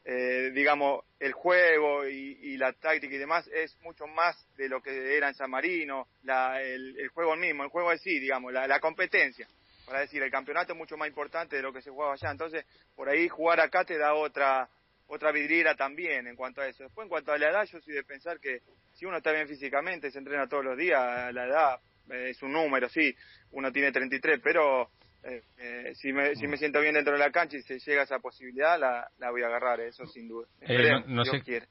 eh, 0.10 0.52
digamos, 0.54 1.04
el 1.20 1.34
juego 1.34 2.08
y, 2.08 2.56
la 2.56 2.72
táctica 2.72 3.14
y 3.14 3.18
demás 3.18 3.46
es 3.54 3.78
mucho 3.82 4.08
más 4.08 4.38
de 4.56 4.70
lo 4.70 4.82
que 4.82 5.18
era 5.18 5.28
en 5.28 5.36
San 5.36 5.52
Marino, 5.52 6.08
la, 6.24 6.62
el, 6.62 7.10
juego 7.10 7.36
mismo, 7.36 7.66
el 7.66 7.70
juego 7.70 7.92
en 7.92 8.00
sí, 8.00 8.18
digamos, 8.18 8.54
la, 8.54 8.80
competencia. 8.80 9.50
Para 9.86 10.00
decir, 10.00 10.24
el 10.24 10.32
campeonato 10.32 10.72
es 10.72 10.78
mucho 10.78 10.96
más 10.96 11.10
importante 11.10 11.58
de 11.58 11.62
lo 11.62 11.74
que 11.74 11.82
se 11.82 11.90
jugaba 11.90 12.14
allá. 12.14 12.32
Entonces, 12.32 12.66
por 12.96 13.10
ahí 13.10 13.28
jugar 13.28 13.60
acá 13.60 13.84
te 13.84 13.98
da 13.98 14.14
otra 14.14 14.70
otra 15.08 15.32
vidriera 15.32 15.76
también 15.76 16.26
en 16.28 16.38
cuanto 16.38 16.62
a 16.62 16.68
eso. 16.68 16.84
Después, 16.84 17.04
en 17.04 17.10
cuanto 17.10 17.34
a 17.34 17.38
la 17.38 17.50
edad, 17.50 17.66
yo 17.66 17.82
soy 17.82 17.94
de 17.94 18.04
pensar 18.04 18.40
que 18.40 18.62
si 18.94 19.06
uno 19.06 19.18
está 19.18 19.34
bien 19.34 19.48
físicamente, 19.48 20.10
se 20.10 20.20
entrena 20.20 20.48
todos 20.48 20.64
los 20.64 20.78
días, 20.78 21.34
la 21.34 21.46
edad 21.46 21.80
es 22.10 22.42
un 22.42 22.54
número, 22.54 22.88
sí, 22.88 23.14
uno 23.52 23.72
tiene 23.74 23.92
33, 23.92 24.40
pero 24.42 24.90
eh, 25.28 25.44
eh, 25.58 25.94
si, 25.96 26.14
me, 26.14 26.36
si 26.36 26.48
me 26.48 26.56
mm. 26.56 26.60
siento 26.60 26.80
bien 26.80 26.94
dentro 26.94 27.14
de 27.14 27.20
la 27.20 27.32
cancha 27.32 27.58
y 27.58 27.62
se 27.62 27.80
llega 27.80 28.02
a 28.02 28.04
esa 28.06 28.20
posibilidad, 28.20 28.80
la, 28.80 29.10
la 29.20 29.30
voy 29.30 29.44
a 29.44 29.48
agarrar, 29.48 29.82
eso 29.82 30.06
sin 30.06 30.30
duda. 30.30 30.48
Eh, 30.62 31.04
nos, 31.08 31.28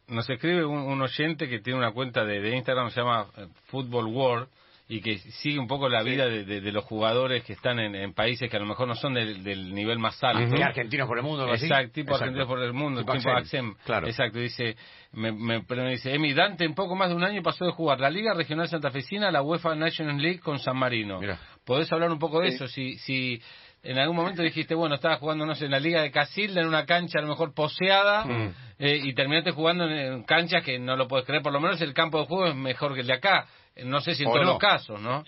nos, 0.08 0.30
escribe 0.30 0.64
un, 0.66 1.00
oyente 1.00 1.48
que 1.48 1.60
tiene 1.60 1.78
una 1.78 1.92
cuenta 1.92 2.24
de, 2.24 2.40
de 2.40 2.54
Instagram, 2.54 2.90
se 2.90 3.00
llama 3.00 3.30
Football 3.68 4.06
World, 4.06 4.48
y 4.88 5.00
que 5.00 5.18
sigue 5.18 5.58
un 5.58 5.66
poco 5.66 5.88
la 5.88 6.02
vida 6.02 6.28
de, 6.28 6.72
los 6.72 6.84
jugadores 6.84 7.42
que 7.42 7.54
están 7.54 7.80
en, 7.80 8.12
países 8.12 8.48
que 8.48 8.56
a 8.56 8.60
lo 8.60 8.66
mejor 8.66 8.86
no 8.86 8.94
son 8.94 9.14
del, 9.14 9.74
nivel 9.74 9.98
más 9.98 10.22
alto. 10.22 10.54
Argentinos 10.62 11.08
por 11.08 11.18
el 11.18 11.24
mundo, 11.24 11.52
Exacto, 11.52 11.92
tipo 11.92 12.14
argentinos 12.14 12.46
por 12.46 12.62
el 12.62 12.72
mundo, 12.72 13.04
tipo, 13.04 13.30
Axem. 13.30 13.74
Claro. 13.84 14.06
Exacto, 14.06 14.38
dice, 14.38 14.76
me, 15.12 15.32
me, 15.32 15.60
dice, 15.90 16.14
Emi, 16.14 16.34
Dante 16.34 16.64
en 16.64 16.74
poco 16.74 16.94
más 16.94 17.08
de 17.08 17.16
un 17.16 17.24
año 17.24 17.42
pasó 17.42 17.64
de 17.64 17.72
jugar 17.72 17.98
la 17.98 18.10
Liga 18.10 18.32
Regional 18.34 18.68
Santafesina 18.68 19.28
a 19.28 19.32
la 19.32 19.42
UEFA 19.42 19.74
National 19.74 20.18
League 20.18 20.38
con 20.38 20.60
San 20.60 20.76
Marino. 20.76 21.20
¿Podés 21.66 21.92
hablar 21.92 22.12
un 22.12 22.20
poco 22.20 22.40
de 22.40 22.48
eso? 22.48 22.68
Si, 22.68 22.96
si 22.98 23.42
en 23.82 23.98
algún 23.98 24.14
momento 24.16 24.40
dijiste, 24.42 24.74
bueno, 24.76 24.94
estaba 24.94 25.16
jugando, 25.16 25.44
no 25.44 25.56
sé, 25.56 25.64
en 25.64 25.72
la 25.72 25.80
Liga 25.80 26.00
de 26.00 26.12
Casilda, 26.12 26.60
en 26.60 26.68
una 26.68 26.86
cancha 26.86 27.18
a 27.18 27.22
lo 27.22 27.28
mejor 27.28 27.54
poseada, 27.54 28.24
mm. 28.24 28.54
eh, 28.78 29.00
y 29.02 29.14
terminaste 29.14 29.50
jugando 29.50 29.84
en, 29.84 30.22
canchas 30.22 30.62
que 30.62 30.78
no 30.78 30.96
lo 30.96 31.08
puedes 31.08 31.26
creer, 31.26 31.42
por 31.42 31.52
lo 31.52 31.60
menos 31.60 31.80
el 31.80 31.92
campo 31.92 32.20
de 32.20 32.26
juego 32.26 32.46
es 32.46 32.54
mejor 32.54 32.94
que 32.94 33.00
el 33.00 33.08
de 33.08 33.14
acá. 33.14 33.48
No 33.84 34.00
sé 34.00 34.14
si 34.14 34.22
en 34.22 34.30
todos 34.30 34.46
los 34.46 34.58
casos, 34.58 35.00
¿no? 35.00 35.24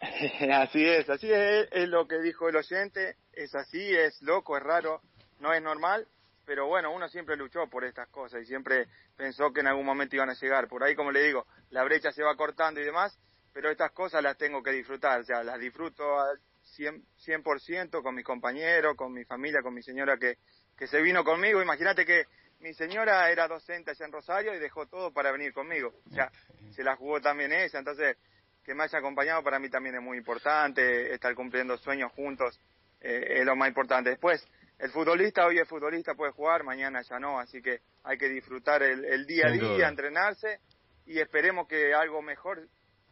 así 0.54 0.84
es, 0.86 1.10
así 1.10 1.30
es, 1.30 1.68
es 1.72 1.88
lo 1.88 2.06
que 2.06 2.20
dijo 2.20 2.48
el 2.48 2.56
oyente, 2.56 3.16
es 3.32 3.52
así, 3.56 3.80
es 3.80 4.22
loco, 4.22 4.56
es 4.56 4.62
raro, 4.62 5.00
no 5.40 5.52
es 5.52 5.60
normal, 5.60 6.06
pero 6.46 6.68
bueno, 6.68 6.92
uno 6.92 7.08
siempre 7.08 7.36
luchó 7.36 7.68
por 7.68 7.84
estas 7.84 8.08
cosas 8.08 8.42
y 8.42 8.46
siempre 8.46 8.86
pensó 9.16 9.52
que 9.52 9.60
en 9.60 9.66
algún 9.66 9.84
momento 9.84 10.14
iban 10.14 10.30
a 10.30 10.34
llegar. 10.34 10.68
Por 10.68 10.84
ahí, 10.84 10.94
como 10.94 11.10
le 11.10 11.24
digo, 11.24 11.46
la 11.70 11.82
brecha 11.82 12.12
se 12.12 12.22
va 12.22 12.36
cortando 12.36 12.80
y 12.80 12.84
demás, 12.84 13.18
pero 13.52 13.70
estas 13.70 13.92
cosas 13.92 14.22
las 14.22 14.36
tengo 14.36 14.62
que 14.62 14.70
disfrutar, 14.70 15.20
o 15.20 15.24
sea, 15.24 15.42
las 15.42 15.58
disfruto 15.58 16.20
al 16.20 16.40
100%, 16.76 17.58
100 17.58 17.90
con 18.02 18.14
mis 18.14 18.24
compañeros, 18.24 18.96
con 18.96 19.12
mi 19.12 19.24
familia, 19.24 19.60
con 19.62 19.74
mi 19.74 19.82
señora 19.82 20.16
que, 20.18 20.38
que 20.76 20.86
se 20.86 21.00
vino 21.00 21.24
conmigo. 21.24 21.60
Imagínate 21.60 22.04
que 22.04 22.24
mi 22.60 22.74
señora 22.74 23.30
era 23.30 23.48
docente 23.48 23.90
allá 23.90 24.04
en 24.04 24.12
Rosario 24.12 24.54
y 24.54 24.58
dejó 24.58 24.86
todo 24.86 25.12
para 25.12 25.32
venir 25.32 25.52
conmigo. 25.52 25.92
O 26.10 26.14
sea, 26.14 26.30
se 26.74 26.84
la 26.84 26.96
jugó 26.96 27.20
también 27.20 27.52
ella, 27.52 27.78
entonces 27.78 28.16
que 28.64 28.74
me 28.74 28.84
haya 28.84 28.98
acompañado 28.98 29.42
para 29.42 29.58
mí 29.58 29.70
también 29.70 29.96
es 29.96 30.02
muy 30.02 30.18
importante, 30.18 31.12
estar 31.12 31.34
cumpliendo 31.34 31.76
sueños 31.78 32.12
juntos 32.12 32.60
eh, 33.00 33.38
es 33.40 33.44
lo 33.44 33.56
más 33.56 33.68
importante. 33.68 34.10
Después, 34.10 34.46
el 34.78 34.90
futbolista 34.90 35.46
hoy 35.46 35.58
es 35.58 35.68
futbolista, 35.68 36.14
puede 36.14 36.32
jugar, 36.32 36.62
mañana 36.64 37.02
ya 37.02 37.18
no, 37.18 37.38
así 37.38 37.60
que 37.62 37.80
hay 38.04 38.18
que 38.18 38.28
disfrutar 38.28 38.82
el, 38.82 39.26
día 39.26 39.46
a 39.46 39.50
día, 39.50 39.88
entrenarse 39.88 40.60
y 41.06 41.18
esperemos 41.18 41.66
que 41.66 41.94
algo 41.94 42.22
mejor 42.22 42.68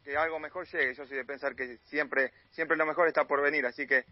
que 0.09 0.17
algo 0.17 0.39
mejor 0.39 0.67
llegue. 0.67 0.95
Yo 0.95 1.07
soy 1.07 1.19
de 1.19 1.25
pensar 1.25 1.55
que 1.55 1.77
siempre 1.85 2.33
siempre 2.51 2.77
lo 2.77 2.87
mejor 2.87 3.09
está 3.09 3.25
por 3.25 3.43
venir, 3.43 3.67
así 3.67 3.87
que 3.87 4.05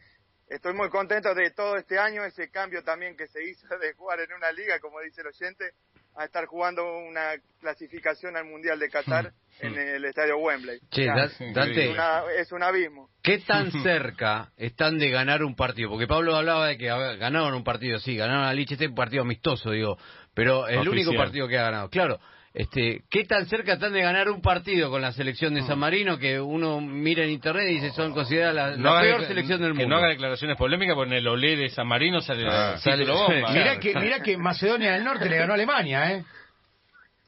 estoy 0.48 0.74
muy 0.74 0.90
contento 0.90 1.34
de 1.34 1.50
todo 1.52 1.76
este 1.76 1.98
año, 1.98 2.22
ese 2.24 2.50
cambio 2.50 2.82
también 2.84 3.16
que 3.16 3.26
se 3.28 3.42
hizo 3.42 3.66
de 3.78 3.94
jugar 3.94 4.20
en 4.20 4.32
una 4.34 4.52
liga, 4.52 4.78
como 4.78 5.00
dice 5.00 5.22
el 5.22 5.28
oyente, 5.28 5.70
a 6.14 6.26
estar 6.26 6.44
jugando 6.46 6.98
una 6.98 7.32
clasificación 7.60 8.36
al 8.36 8.44
Mundial 8.44 8.78
de 8.78 8.90
Qatar 8.90 9.32
en 9.60 9.78
el 9.78 10.04
estadio 10.04 10.36
Wembley. 10.38 10.80
es, 12.38 12.52
un 12.52 12.62
abismo. 12.62 13.08
¿Qué 13.22 13.38
tan 13.38 13.70
cerca 13.82 14.52
están 14.56 14.98
de 14.98 15.10
ganar 15.10 15.42
un 15.42 15.56
partido? 15.56 15.90
Porque 15.90 16.06
Pablo 16.06 16.36
hablaba 16.36 16.68
de 16.68 16.76
que 16.76 16.86
ganaron 16.86 17.54
un 17.54 17.64
partido, 17.64 17.98
sí, 17.98 18.16
ganaron 18.16 18.44
a 18.44 18.52
Liche, 18.52 18.74
este 18.74 18.90
partido 18.90 19.22
amistoso, 19.22 19.70
digo, 19.70 19.98
pero 20.34 20.68
es 20.68 20.78
el 20.78 20.88
único 20.88 21.14
partido 21.14 21.48
que 21.48 21.58
ha 21.58 21.64
ganado. 21.64 21.88
Claro, 21.88 22.18
este, 22.56 23.02
¿Qué 23.10 23.24
tan 23.24 23.44
cerca 23.48 23.74
están 23.74 23.92
de 23.92 24.00
ganar 24.00 24.30
un 24.30 24.40
partido 24.40 24.88
con 24.88 25.02
la 25.02 25.12
selección 25.12 25.52
de 25.52 25.60
San 25.66 25.78
Marino 25.78 26.16
que 26.16 26.40
uno 26.40 26.80
mira 26.80 27.22
en 27.22 27.28
internet 27.28 27.68
y 27.68 27.74
dice 27.74 27.90
son 27.90 28.14
consideradas 28.14 28.78
la, 28.78 29.00
peor 29.02 29.26
selección 29.26 29.60
del 29.60 29.74
mundo? 29.74 29.84
Que 29.84 29.86
no 29.86 29.96
haga 29.98 30.08
declaraciones 30.08 30.56
polémicas 30.56 30.94
porque 30.94 31.10
en 31.10 31.18
el 31.18 31.28
olé 31.28 31.54
de 31.54 31.68
San 31.68 31.86
Marino 31.86 32.22
sale, 32.22 32.46
ah. 32.48 32.78
sale 32.78 33.04
bomba. 33.04 33.52
Mira 33.52 33.78
que, 33.78 33.94
mira 33.94 34.20
que 34.20 34.38
Macedonia 34.38 34.92
del 34.92 35.04
Norte 35.04 35.28
le 35.28 35.36
ganó 35.36 35.52
a 35.52 35.56
Alemania, 35.56 36.12
¿eh? 36.12 36.24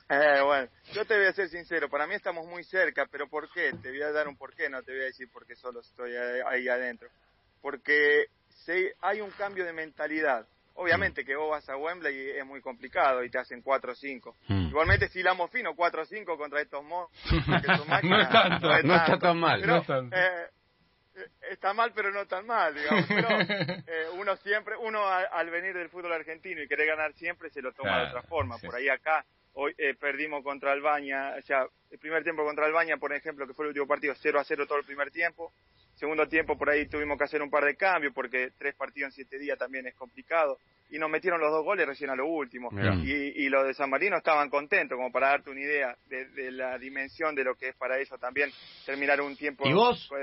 Eh, 0.08 0.40
bueno, 0.42 0.66
yo 0.94 1.04
te 1.04 1.18
voy 1.18 1.26
a 1.26 1.32
ser 1.34 1.50
sincero, 1.50 1.90
para 1.90 2.06
mí 2.06 2.14
estamos 2.14 2.46
muy 2.46 2.64
cerca, 2.64 3.06
pero 3.12 3.28
¿por 3.28 3.52
qué? 3.52 3.72
Te 3.82 3.90
voy 3.90 4.00
a 4.00 4.10
dar 4.10 4.28
un 4.28 4.36
porqué, 4.38 4.70
no 4.70 4.82
te 4.82 4.92
voy 4.92 5.02
a 5.02 5.04
decir 5.04 5.28
porque 5.30 5.56
solo 5.56 5.80
estoy 5.80 6.12
ahí 6.46 6.66
adentro. 6.68 7.10
Porque 7.60 8.28
si 8.64 8.72
hay 9.02 9.20
un 9.20 9.30
cambio 9.32 9.66
de 9.66 9.74
mentalidad. 9.74 10.46
Obviamente 10.80 11.24
que 11.24 11.34
vos 11.34 11.50
vas 11.50 11.68
a 11.68 11.76
Wembley 11.76 12.14
y 12.14 12.30
es 12.38 12.46
muy 12.46 12.60
complicado 12.60 13.24
y 13.24 13.30
te 13.30 13.38
hacen 13.38 13.62
4 13.62 13.92
o 13.92 13.94
5. 13.96 14.36
Mm. 14.46 14.68
Igualmente 14.68 15.08
si 15.08 15.24
lamos 15.24 15.50
fino 15.50 15.74
4 15.74 16.02
o 16.02 16.04
5 16.04 16.38
contra 16.38 16.60
estos 16.60 16.84
monstruos 16.84 17.46
no, 18.84 18.94
está 18.94 19.18
tan 19.18 19.38
mal. 19.38 19.60
Eh, 20.12 20.46
está 21.50 21.74
mal 21.74 21.92
pero 21.92 22.12
no 22.12 22.26
tan 22.26 22.46
mal, 22.46 22.72
digamos. 22.74 23.06
Pero 23.08 23.28
eh, 23.40 24.06
uno 24.18 24.36
siempre, 24.36 24.76
uno 24.76 25.04
al, 25.04 25.50
venir 25.50 25.74
del 25.74 25.88
fútbol 25.88 26.12
argentino 26.12 26.62
y 26.62 26.68
querer 26.68 26.86
ganar 26.86 27.12
siempre 27.14 27.50
se 27.50 27.60
lo 27.60 27.72
toma 27.72 27.98
de 27.98 28.06
otra 28.10 28.22
forma. 28.22 28.56
Por 28.58 28.76
ahí 28.76 28.88
acá 28.88 29.26
hoy 29.60 29.74
eh, 29.76 29.94
perdimos 29.94 30.42
contra 30.44 30.72
Albania, 30.72 31.34
o 31.36 31.42
sea, 31.42 31.66
el 31.90 31.98
primer 31.98 32.22
tiempo 32.22 32.44
contra 32.44 32.66
Albania, 32.66 32.96
por 32.96 33.12
ejemplo, 33.12 33.46
que 33.46 33.54
fue 33.54 33.64
el 33.64 33.70
último 33.70 33.86
partido, 33.86 34.14
0 34.16 34.38
a 34.38 34.44
0 34.44 34.66
todo 34.66 34.78
el 34.78 34.84
primer 34.84 35.10
tiempo. 35.10 35.52
Segundo 35.94 36.28
tiempo 36.28 36.56
por 36.56 36.70
ahí 36.70 36.86
tuvimos 36.86 37.18
que 37.18 37.24
hacer 37.24 37.42
un 37.42 37.50
par 37.50 37.64
de 37.64 37.74
cambios 37.74 38.12
porque 38.14 38.50
tres 38.56 38.76
partidos 38.76 39.08
en 39.08 39.12
siete 39.12 39.36
días 39.36 39.58
también 39.58 39.84
es 39.88 39.96
complicado. 39.96 40.58
Y 40.90 40.98
nos 40.98 41.10
metieron 41.10 41.40
los 41.40 41.50
dos 41.50 41.64
goles 41.64 41.88
recién 41.88 42.08
a 42.08 42.14
lo 42.14 42.26
último. 42.26 42.70
Y, 43.02 43.44
y, 43.44 43.48
los 43.48 43.66
de 43.66 43.74
San 43.74 43.90
Marino 43.90 44.16
estaban 44.16 44.48
contentos, 44.48 44.96
como 44.96 45.10
para 45.10 45.30
darte 45.30 45.50
una 45.50 45.60
idea 45.60 45.96
de, 46.06 46.52
la 46.52 46.78
dimensión 46.78 47.34
de 47.34 47.42
lo 47.42 47.56
que 47.56 47.70
es 47.70 47.76
para 47.76 47.98
ellos 47.98 48.18
también 48.20 48.48
terminar 48.86 49.20
un 49.20 49.36
tiempo 49.36 49.64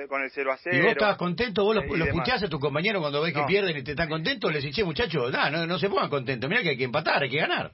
con 0.08 0.24
el 0.24 0.32
0 0.32 0.52
a 0.52 0.58
0. 0.58 0.76
¿Y 0.76 0.82
vos 0.82 0.92
estabas 0.94 1.18
contento? 1.18 1.66
¿Vos 1.66 1.76
los, 1.76 1.86
los 1.86 2.44
a 2.44 2.50
tus 2.50 2.60
compañeros 2.60 3.02
cuando 3.02 3.22
ves 3.22 3.34
que 3.34 3.44
pierden 3.44 3.76
y 3.76 3.84
te 3.84 3.92
están 3.92 4.08
contentos? 4.08 4.52
Les 4.54 4.64
dije, 4.64 4.86
muchachos, 4.86 5.32
no, 5.52 5.68
no 5.68 5.78
se 5.78 5.90
pongan 5.90 6.10
contentos. 6.10 6.50
Mira 6.50 6.64
que 6.64 6.70
hay 6.70 6.78
que 6.78 6.86
empatar, 6.86 7.22
hay 7.22 7.30
que 7.30 7.38
ganar. 7.38 7.74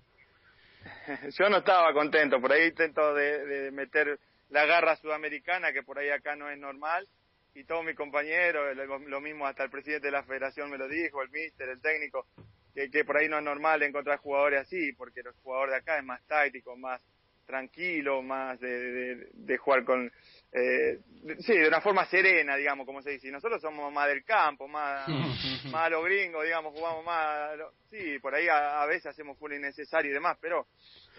Yo 1.38 1.50
no 1.50 1.58
estaba 1.58 1.94
contento. 1.94 2.40
Por 2.40 2.52
ahí 2.52 2.68
intento 2.68 3.14
de, 3.14 3.46
de 3.46 3.72
meter 3.72 4.20
la 4.50 4.66
garra 4.66 4.96
sudamericana, 4.96 5.72
que 5.74 5.84
por 5.84 6.00
ahí 6.00 6.10
acá 6.10 6.36
no 6.36 6.50
es 6.50 6.58
normal 6.58 7.08
y 7.54 7.64
todos 7.66 7.84
mis 7.84 7.96
compañeros, 7.96 8.76
lo 9.08 9.22
mismo 9.22 9.46
hasta 9.46 9.64
el 9.64 9.70
presidente 9.70 10.08
de 10.08 10.12
la 10.12 10.24
federación 10.24 10.70
me 10.70 10.78
lo 10.78 10.88
dijo, 10.88 11.22
el 11.22 11.30
míster, 11.30 11.68
el 11.68 11.82
técnico, 11.82 12.28
que, 12.74 12.90
que 12.90 13.04
por 13.04 13.18
ahí 13.18 13.28
no 13.28 13.38
es 13.38 13.44
normal 13.44 13.84
encontrar 13.84 14.20
jugadores 14.20 14.62
así, 14.62 14.94
porque 14.94 15.22
los 15.22 15.36
jugadores 15.44 15.74
de 15.74 15.78
acá 15.80 15.98
es 15.98 16.06
más 16.06 16.26
táctico, 16.28 16.78
más 16.78 17.02
tranquilo, 17.46 18.22
más 18.22 18.60
de, 18.62 19.28
de, 19.34 19.58
jugar 19.58 19.84
con, 19.84 20.12
eh, 20.54 21.00
sí, 21.40 21.58
de 21.58 21.68
una 21.68 21.82
forma 21.82 22.06
serena, 22.06 22.56
digamos, 22.56 22.86
como 22.86 23.02
se 23.02 23.12
dice. 23.12 23.28
Y 23.28 23.32
nosotros 23.32 23.62
somos 23.62 23.92
más 23.94 24.08
del 24.08 24.24
campo, 24.24 24.68
más, 24.68 25.08
más 25.08 25.86
a 25.86 25.90
los 25.90 26.04
gringos, 26.04 26.44
digamos, 26.44 26.74
jugamos 26.74 27.06
más, 27.06 27.58
sí, 27.90 28.20
por 28.20 28.36
ahí 28.36 28.48
a, 28.50 28.86
veces 28.86 29.08
hacemos 29.08 29.38
full 29.38 29.54
innecesario 29.54 30.12
y 30.12 30.14
demás, 30.14 30.38
pero 30.42 30.68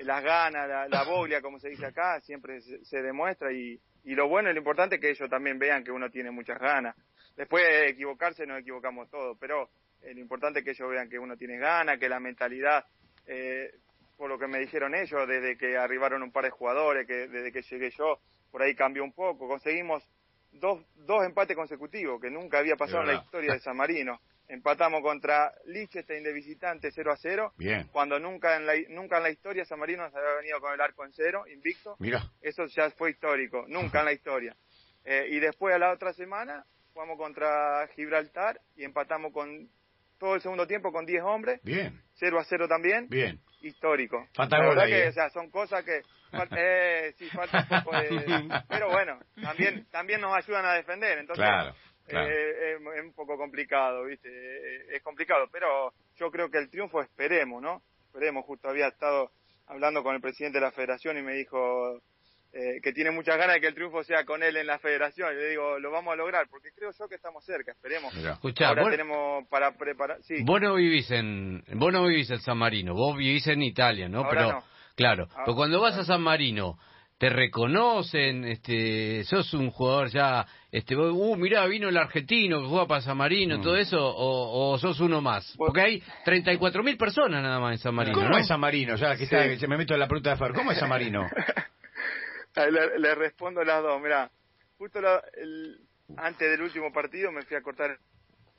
las 0.01 0.23
ganas, 0.23 0.69
la, 0.69 0.89
la 0.89 1.05
boglia, 1.05 1.41
como 1.41 1.59
se 1.59 1.71
dice 1.71 1.87
acá, 1.87 2.21
siempre 2.21 2.61
se, 2.61 3.03
demuestra 3.03 3.53
y, 3.53 3.81
y 4.05 4.15
lo 4.15 4.29
bueno 4.29 4.51
y 4.51 4.53
lo 4.53 4.59
importante 4.59 4.97
es 4.97 5.01
que 5.01 5.11
ellos 5.11 5.31
también 5.31 5.59
vean 5.59 5.85
que 5.85 5.93
uno 5.93 6.11
tiene 6.11 6.31
muchas 6.31 6.59
ganas. 6.59 6.95
Después 7.37 7.65
de 7.65 7.89
equivocarse 7.89 8.47
nos 8.47 8.61
equivocamos 8.61 9.09
todos, 9.09 9.39
pero 9.41 9.71
eh, 10.03 10.13
lo 10.15 10.21
importante 10.21 10.59
es 10.59 10.65
que 10.65 10.73
ellos 10.73 10.91
vean 10.91 11.09
que 11.09 11.19
uno 11.19 11.37
tiene 11.37 11.57
ganas, 11.59 11.99
que 11.99 12.09
la 12.09 12.21
mentalidad, 12.21 12.85
eh, 13.27 13.73
por 14.17 14.29
lo 14.29 14.39
que 14.39 14.47
me 14.47 14.59
dijeron 14.59 14.95
ellos, 14.95 15.27
desde 15.27 15.57
que 15.57 15.77
arribaron 15.77 16.23
un 16.23 16.33
par 16.33 16.45
de 16.45 16.51
jugadores, 16.51 17.07
que 17.07 17.29
desde 17.29 17.53
que 17.53 17.63
llegué 17.63 17.91
yo, 17.91 18.21
por 18.53 18.63
ahí 18.63 18.77
cambió 18.77 19.03
un 19.03 19.13
poco. 19.13 19.49
Conseguimos 19.49 20.09
dos, 20.53 20.85
dos 20.95 21.25
empates 21.25 21.57
consecutivos, 21.57 22.21
que 22.21 22.31
nunca 22.31 22.59
había 22.59 22.77
pasado 22.77 23.01
en 23.01 23.09
la 23.09 23.15
historia 23.15 23.55
de 23.55 23.61
San 23.61 23.77
Marino. 23.77 24.21
Empatamos 24.47 25.01
contra 25.01 25.53
Liechtenstein 25.65 26.23
de 26.23 26.33
visitante 26.33 26.91
0 26.93 27.13
a 27.13 27.17
0. 27.17 27.55
Bien. 27.57 27.89
Cuando 27.91 28.21
nunca 28.21 28.57
en 28.57 28.67
la, 28.67 28.75
nunca 28.91 29.17
en 29.17 29.23
la 29.23 29.31
historia 29.31 29.65
San 29.65 29.81
Marino 29.81 30.09
se 30.11 30.19
había 30.19 30.35
venido 30.35 30.61
con 30.61 30.75
el 30.75 30.81
arco 30.81 31.05
en 31.05 31.13
cero, 31.13 31.45
invicto. 31.51 31.97
Mira. 31.99 32.31
Eso 32.43 32.67
ya 32.67 32.91
fue 32.91 33.11
histórico, 33.11 33.65
nunca 33.67 34.01
en 34.01 34.05
la 34.05 34.13
historia. 34.13 34.57
Eh, 35.05 35.31
y 35.31 35.41
después 35.41 35.75
a 35.75 35.81
la 35.81 35.91
otra 35.91 36.13
semana 36.13 36.65
jugamos 36.93 37.19
contra 37.19 37.89
Gibraltar 37.97 38.61
y 38.77 38.85
empatamos 38.85 39.33
con 39.33 39.69
todo 40.23 40.37
el 40.37 40.41
segundo 40.41 40.69
tiempo 40.69 40.93
con 40.93 41.05
10 41.05 41.21
hombres. 41.25 41.61
Bien. 41.65 42.01
0 42.15 42.39
a 42.39 42.45
0 42.45 42.69
también. 42.69 43.09
Bien. 43.09 43.41
Histórico. 43.61 44.25
Falta 44.35 44.57
la 44.57 44.87
que, 44.87 45.03
¿eh? 45.03 45.09
o 45.09 45.13
sea, 45.13 45.31
son 45.31 45.51
cosas 45.51 45.85
que 45.85 46.01
eh, 46.57 47.13
sí, 47.19 47.29
falta 47.31 47.67
un 47.69 47.83
poco 47.83 47.97
de... 47.97 48.63
Pero 48.69 48.89
bueno, 48.89 49.19
también, 49.43 49.85
también 49.91 50.21
nos 50.21 50.33
ayudan 50.33 50.65
a 50.65 50.75
defender, 50.75 51.19
entonces 51.19 51.45
claro, 51.45 51.75
eh, 52.07 52.77
es, 52.77 53.05
un 53.05 53.13
poco 53.15 53.37
complicado, 53.37 54.05
¿viste? 54.05 54.29
Eh, 54.29 54.97
es 54.97 55.03
complicado, 55.03 55.49
pero 55.51 55.93
yo 56.17 56.31
creo 56.31 56.49
que 56.49 56.59
el 56.59 56.71
triunfo 56.71 57.03
esperemos, 57.03 57.61
¿no? 57.61 57.83
Esperemos, 58.07 58.45
justo 58.45 58.69
había 58.69 58.87
estado 58.87 59.33
hablando 59.67 60.05
con 60.05 60.15
el 60.15 60.21
presidente 60.21 60.59
de 60.59 60.67
la 60.67 60.73
federación 60.73 61.19
y 61.19 61.23
me 61.23 61.35
dijo 61.35 62.01
eh, 62.53 62.81
que 62.83 62.93
tiene 62.93 63.11
muchas 63.11 63.39
ganas 63.39 63.55
de 63.55 63.61
que 63.61 63.69
el 63.69 63.75
triunfo 63.75 64.03
sea 64.05 64.25
con 64.25 64.43
él 64.43 64.57
en 64.57 64.67
la 64.67 64.79
federación. 64.79 65.33
Y 65.33 65.37
le 65.37 65.49
digo, 65.51 65.79
lo 65.79 65.91
vamos 65.91 66.13
a 66.13 66.17
lograr, 66.17 66.47
porque 66.51 66.71
creo 66.75 66.91
yo 66.99 67.09
que 67.09 67.15
estamos 67.15 67.45
cerca, 67.45 67.73
esperemos. 67.73 68.15
Ahora 68.65 68.91
tenemos 68.91 69.47
para 69.49 69.77
preparar... 69.77 70.19
Sí. 70.23 70.43
Vos 70.45 70.61
no 70.61 70.75
vivís 70.75 71.11
en, 71.11 71.65
vos 71.75 71.93
no 71.93 72.05
vivís 72.07 72.31
en 72.31 72.41
San 72.41 72.59
Marino, 72.59 72.95
vos 72.95 73.17
vivís 73.17 73.47
en 73.47 73.63
Italia, 73.63 74.09
¿no? 74.09 74.29
Pero 74.29 74.63
Claro, 74.95 75.29
ah, 75.31 75.43
pero 75.45 75.57
cuando 75.57 75.81
vas 75.81 75.97
a 75.97 76.05
San 76.05 76.23
Marino, 76.23 76.79
te 77.19 77.29
reconocen, 77.29 78.45
este, 78.45 79.25
sos 79.25 79.55
un 79.55 79.71
jugador 79.71 80.09
ya, 80.11 80.47
este, 80.71 80.97
uh, 80.97 81.37
mirá, 81.37 81.67
vino 81.67 81.89
el 81.89 81.97
argentino 81.97 82.61
que 82.61 82.69
juega 82.69 82.87
para 82.87 83.01
San 83.01 83.17
Marino, 83.17 83.61
todo 83.61 83.75
mm. 83.75 83.79
eso, 83.79 83.99
o, 84.01 84.77
sos 84.79 85.01
uno 85.01 85.21
más. 85.21 85.55
Porque 85.57 85.81
hay 85.81 86.03
34 86.25 86.83
mil 86.83 86.97
personas 86.97 87.43
nada 87.43 87.61
más 87.61 87.73
en 87.73 87.79
San 87.79 87.95
Marino. 87.95 88.19
¿Cómo 88.19 88.37
es 88.37 88.47
San 88.47 88.61
Marino? 88.61 88.97
Ya 88.97 89.17
que 89.17 89.25
está, 89.25 89.57
se 89.57 89.69
me 89.69 89.77
meto 89.77 89.95
en 89.95 90.01
la 90.01 90.09
pregunta 90.09 90.31
de 90.31 90.37
Fer, 90.37 90.53
¿cómo 90.53 90.73
es 90.73 90.79
San 90.79 90.89
Marino? 90.89 91.27
le, 92.55 93.15
respondo 93.15 93.65
las 93.65 93.83
dos, 93.83 94.01
mira, 94.01 94.31
justo 94.79 95.01
el, 95.35 95.81
antes 96.17 96.51
del 96.51 96.63
último 96.63 96.93
partido 96.93 97.33
me 97.33 97.43
fui 97.43 97.57
a 97.57 97.63
cortar 97.63 97.99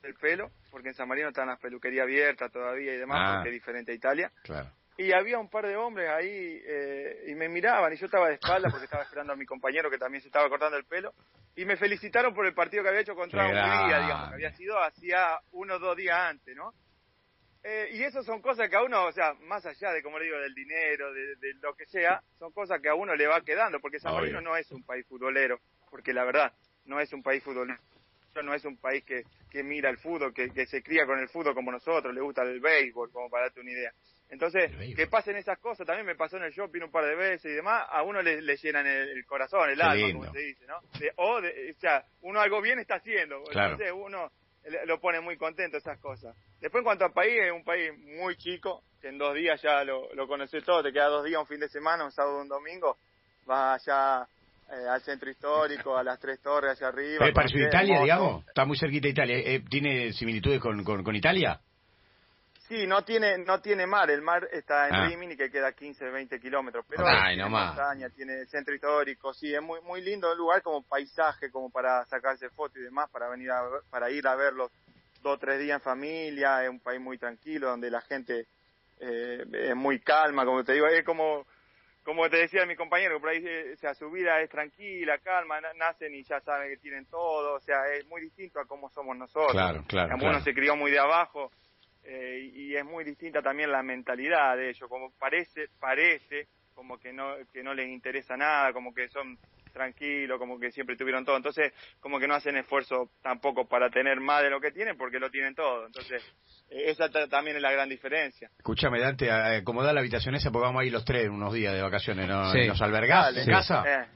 el 0.02 0.14
pelo, 0.14 0.50
porque 0.70 0.88
en 0.88 0.94
San 0.94 1.08
Marino 1.08 1.28
están 1.28 1.48
las 1.48 1.58
peluquerías 1.60 2.04
abiertas 2.04 2.52
todavía 2.52 2.94
y 2.94 2.98
demás, 2.98 3.18
ah. 3.20 3.34
porque 3.36 3.50
es 3.50 3.54
diferente 3.54 3.92
a 3.92 3.94
Italia. 3.94 4.32
Claro 4.42 4.70
y 4.96 5.12
había 5.12 5.38
un 5.38 5.48
par 5.48 5.66
de 5.66 5.76
hombres 5.76 6.08
ahí 6.08 6.62
eh, 6.64 7.24
y 7.28 7.34
me 7.34 7.48
miraban 7.48 7.92
y 7.92 7.96
yo 7.96 8.06
estaba 8.06 8.28
de 8.28 8.34
espalda 8.34 8.68
porque 8.70 8.84
estaba 8.84 9.02
esperando 9.02 9.32
a 9.32 9.36
mi 9.36 9.44
compañero 9.44 9.90
que 9.90 9.98
también 9.98 10.22
se 10.22 10.28
estaba 10.28 10.48
cortando 10.48 10.76
el 10.76 10.84
pelo 10.84 11.12
y 11.56 11.64
me 11.64 11.76
felicitaron 11.76 12.32
por 12.32 12.46
el 12.46 12.54
partido 12.54 12.82
que 12.82 12.90
había 12.90 13.00
hecho 13.00 13.14
contra 13.14 13.44
Hungría, 13.44 14.00
digamos, 14.00 14.28
que 14.28 14.34
había 14.34 14.52
sido 14.52 14.80
hacía 14.82 15.40
uno 15.52 15.74
o 15.74 15.78
dos 15.78 15.96
días 15.96 16.16
antes, 16.18 16.56
¿no? 16.56 16.74
Eh, 17.66 17.88
y 17.94 18.02
eso 18.02 18.22
son 18.22 18.42
cosas 18.42 18.68
que 18.68 18.76
a 18.76 18.82
uno, 18.82 19.06
o 19.06 19.12
sea, 19.12 19.32
más 19.40 19.64
allá 19.64 19.90
de, 19.92 20.02
como 20.02 20.18
le 20.18 20.26
digo, 20.26 20.38
del 20.38 20.54
dinero, 20.54 21.10
de, 21.14 21.54
lo 21.62 21.74
que 21.74 21.86
sea, 21.86 22.22
son 22.38 22.52
cosas 22.52 22.78
que 22.82 22.90
a 22.90 22.94
uno 22.94 23.14
le 23.14 23.26
va 23.26 23.40
quedando, 23.40 23.80
porque 23.80 23.98
San 23.98 24.12
Marino 24.12 24.42
no 24.42 24.54
es 24.54 24.70
un 24.70 24.84
país 24.84 25.06
futbolero, 25.06 25.58
porque 25.90 26.12
la 26.12 26.24
verdad, 26.24 26.52
no 26.84 27.00
es 27.00 27.10
un 27.14 27.22
país 27.22 27.42
futbolero, 27.42 27.78
no 28.42 28.52
es 28.52 28.66
un 28.66 28.76
país 28.76 29.02
que, 29.04 29.22
que 29.50 29.62
mira 29.62 29.88
el 29.88 29.96
fútbol, 29.96 30.34
que, 30.34 30.50
que 30.50 30.66
se 30.66 30.82
cría 30.82 31.06
con 31.06 31.18
el 31.18 31.28
fútbol 31.30 31.54
como 31.54 31.72
nosotros, 31.72 32.14
le 32.14 32.20
gusta 32.20 32.42
el 32.42 32.60
béisbol, 32.60 33.10
como 33.10 33.30
para 33.30 33.44
darte 33.44 33.60
una 33.60 33.70
idea. 33.70 33.94
Entonces, 34.28 34.70
que 34.94 35.06
pasen 35.06 35.36
esas 35.36 35.58
cosas, 35.58 35.86
también 35.86 36.04
me 36.06 36.16
pasó 36.16 36.36
en 36.36 36.44
el 36.44 36.52
shopping 36.52 36.82
un 36.82 36.90
par 36.90 37.06
de 37.06 37.14
veces 37.14 37.50
y 37.50 37.54
demás, 37.54 37.86
a 37.88 38.02
uno 38.02 38.20
le, 38.20 38.42
llenan 38.56 38.86
el, 38.86 39.24
corazón, 39.24 39.70
el 39.70 39.80
alma, 39.80 40.12
como 40.12 40.30
se 40.32 40.38
dice, 40.38 40.66
¿no? 40.66 40.80
o, 41.16 41.40
sea, 41.78 42.04
uno 42.20 42.40
algo 42.40 42.60
bien 42.60 42.78
está 42.78 42.96
haciendo, 42.96 43.38
entonces 43.38 43.90
uno 43.94 44.30
lo 44.86 45.00
pone 45.00 45.20
muy 45.20 45.36
contento 45.36 45.76
esas 45.76 45.98
cosas. 45.98 46.36
Después 46.64 46.80
en 46.80 46.84
cuanto 46.84 47.04
al 47.04 47.12
país, 47.12 47.34
es 47.44 47.52
un 47.52 47.62
país 47.62 47.92
muy 48.18 48.36
chico, 48.36 48.84
que 48.98 49.08
en 49.08 49.18
dos 49.18 49.34
días 49.34 49.60
ya 49.60 49.84
lo, 49.84 50.10
lo 50.14 50.26
conoces 50.26 50.64
todo, 50.64 50.82
te 50.82 50.94
queda 50.94 51.08
dos 51.08 51.22
días, 51.22 51.38
un 51.38 51.46
fin 51.46 51.60
de 51.60 51.68
semana, 51.68 52.06
un 52.06 52.10
sábado, 52.10 52.40
un 52.40 52.48
domingo, 52.48 52.96
vas 53.44 53.86
allá 53.86 54.26
eh, 54.70 54.88
al 54.88 55.02
centro 55.02 55.30
histórico, 55.30 55.94
a 55.94 56.02
las 56.02 56.18
tres 56.18 56.40
torres 56.40 56.70
allá 56.70 56.88
arriba. 56.88 57.28
¿Es 57.28 57.34
parecido 57.34 57.68
Italia, 57.68 58.00
digamos? 58.00 58.46
Está 58.46 58.64
muy 58.64 58.78
cerquita 58.78 59.02
de 59.02 59.10
Italia. 59.10 59.36
Eh, 59.40 59.62
¿Tiene 59.68 60.14
similitudes 60.14 60.58
con, 60.58 60.82
con 60.82 61.14
Italia? 61.14 61.60
Sí, 62.66 62.86
no 62.86 63.04
tiene 63.04 63.36
no 63.36 63.60
tiene 63.60 63.86
mar, 63.86 64.10
el 64.10 64.22
mar 64.22 64.48
está 64.50 64.88
en 64.88 64.94
ah. 64.94 65.06
Rimini 65.06 65.36
que 65.36 65.50
queda 65.50 65.70
15, 65.72 66.02
20 66.08 66.40
kilómetros, 66.40 66.86
pero 66.88 67.04
tiene 67.04 67.46
montaña, 67.46 68.08
tiene 68.08 68.46
centro 68.46 68.74
histórico, 68.74 69.34
sí, 69.34 69.54
es 69.54 69.60
muy 69.60 69.82
muy 69.82 70.00
lindo 70.00 70.32
el 70.32 70.38
lugar 70.38 70.62
como 70.62 70.82
paisaje, 70.82 71.50
como 71.50 71.68
para 71.68 72.06
sacarse 72.06 72.48
fotos 72.48 72.78
y 72.78 72.84
demás, 72.84 73.10
para 73.10 73.28
venir 73.28 73.50
a, 73.50 73.64
para 73.90 74.10
ir 74.10 74.26
a 74.26 74.34
verlos 74.34 74.72
dos 75.24 75.36
o 75.36 75.38
tres 75.38 75.58
días 75.58 75.76
en 75.76 75.80
familia, 75.80 76.62
es 76.62 76.68
un 76.68 76.80
país 76.80 77.00
muy 77.00 77.18
tranquilo, 77.18 77.70
donde 77.70 77.90
la 77.90 78.02
gente 78.02 78.46
eh, 79.00 79.44
es 79.52 79.74
muy 79.74 79.98
calma, 80.00 80.44
como 80.44 80.62
te 80.62 80.74
digo, 80.74 80.86
es 80.86 81.02
como 81.02 81.46
como 82.04 82.28
te 82.28 82.36
decía 82.36 82.66
mi 82.66 82.76
compañero, 82.76 83.18
por 83.18 83.30
ahí, 83.30 83.42
eh, 83.42 83.72
o 83.72 83.76
sea, 83.78 83.94
su 83.94 84.10
vida 84.10 84.38
es 84.42 84.50
tranquila, 84.50 85.16
calma, 85.18 85.58
nacen 85.74 86.14
y 86.14 86.22
ya 86.22 86.38
saben 86.40 86.68
que 86.68 86.76
tienen 86.76 87.06
todo, 87.06 87.54
o 87.54 87.60
sea, 87.60 87.86
es 87.94 88.06
muy 88.06 88.20
distinto 88.20 88.60
a 88.60 88.66
cómo 88.66 88.90
somos 88.90 89.16
nosotros. 89.16 89.52
Claro, 89.52 89.82
claro. 89.88 90.14
Uno 90.20 90.38
se 90.40 90.52
crió 90.52 90.76
muy 90.76 90.90
de 90.90 90.98
abajo, 90.98 91.50
eh, 92.04 92.50
y 92.52 92.76
es 92.76 92.84
muy 92.84 93.04
distinta 93.04 93.40
también 93.40 93.72
la 93.72 93.82
mentalidad 93.82 94.54
de 94.58 94.68
ellos, 94.68 94.86
como 94.90 95.12
parece, 95.12 95.68
parece 95.80 96.48
como 96.74 96.98
que 96.98 97.14
no, 97.14 97.36
que 97.50 97.62
no 97.62 97.72
les 97.72 97.88
interesa 97.88 98.36
nada, 98.36 98.74
como 98.74 98.92
que 98.92 99.08
son 99.08 99.38
tranquilos, 99.74 100.38
como 100.38 100.58
que 100.58 100.70
siempre 100.70 100.96
tuvieron 100.96 101.24
todo, 101.24 101.36
entonces 101.36 101.74
como 102.00 102.18
que 102.18 102.26
no 102.26 102.34
hacen 102.34 102.56
esfuerzo 102.56 103.10
tampoco 103.22 103.68
para 103.68 103.90
tener 103.90 104.20
más 104.20 104.42
de 104.42 104.48
lo 104.48 104.60
que 104.60 104.70
tienen 104.70 104.96
porque 104.96 105.18
lo 105.18 105.30
tienen 105.30 105.54
todo, 105.54 105.84
entonces 105.84 106.22
eh, 106.70 106.84
esa 106.86 107.10
también 107.28 107.56
es 107.56 107.62
la 107.62 107.72
gran 107.72 107.88
diferencia. 107.88 108.48
Escúchame 108.56 109.00
Dante, 109.00 109.30
acomoda 109.30 109.92
la 109.92 110.00
habitación 110.00 110.34
esa 110.34 110.50
porque 110.50 110.66
vamos 110.66 110.80
a 110.80 110.84
ir 110.86 110.92
los 110.92 111.04
tres 111.04 111.28
unos 111.28 111.52
días 111.52 111.74
de 111.74 111.82
vacaciones, 111.82 112.26
¿no? 112.26 112.54
¿Nos 112.54 112.80
albergás 112.80 113.36
en 113.36 113.46
casa? 113.46 113.84
Eh, 113.86 114.06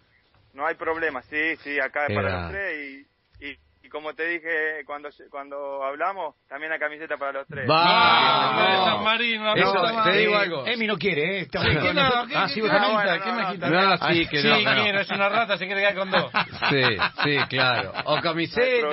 no 0.54 0.66
hay 0.66 0.76
problema, 0.76 1.20
sí, 1.22 1.56
sí, 1.56 1.78
acá 1.78 2.06
es 2.06 2.14
para 2.14 2.42
los 2.42 2.50
tres 2.52 3.04
y 3.04 3.08
y 3.40 3.56
como 3.88 4.14
te 4.14 4.26
dije 4.26 4.84
cuando 4.84 5.08
cuando 5.30 5.84
hablamos, 5.84 6.34
también 6.48 6.70
la 6.70 6.78
camiseta 6.78 7.16
para 7.16 7.32
los 7.32 7.46
tres. 7.46 7.68
¡Va! 7.68 8.84
San 8.84 9.04
Marino, 9.04 9.54
Eso, 9.54 10.02
te 10.04 10.12
digo 10.12 10.36
algo. 10.36 10.66
Emi 10.66 10.86
no 10.86 10.96
quiere, 10.96 11.40
¿eh? 11.40 11.48
¿Qué, 11.50 11.58
no, 11.58 12.26
¿qué, 12.26 12.34
ah, 12.34 12.48
sí, 12.48 12.60
¿qué, 12.60 12.68
ah, 12.70 13.20
¿qué 13.24 13.32
me 13.32 13.46
quita? 13.52 13.68
No, 13.70 13.96
sí, 13.96 14.26
que 14.26 14.42
sí, 14.42 14.48
no, 14.48 15.00
es 15.00 15.10
una 15.10 15.28
rata, 15.28 15.56
se 15.56 15.66
quiere 15.66 15.80
quedar 15.80 15.94
con 15.94 16.10
dos. 16.10 16.30
Sí, 16.70 16.82
sí, 17.24 17.36
claro. 17.48 17.92
O 18.04 18.20
camiseta, 18.20 18.88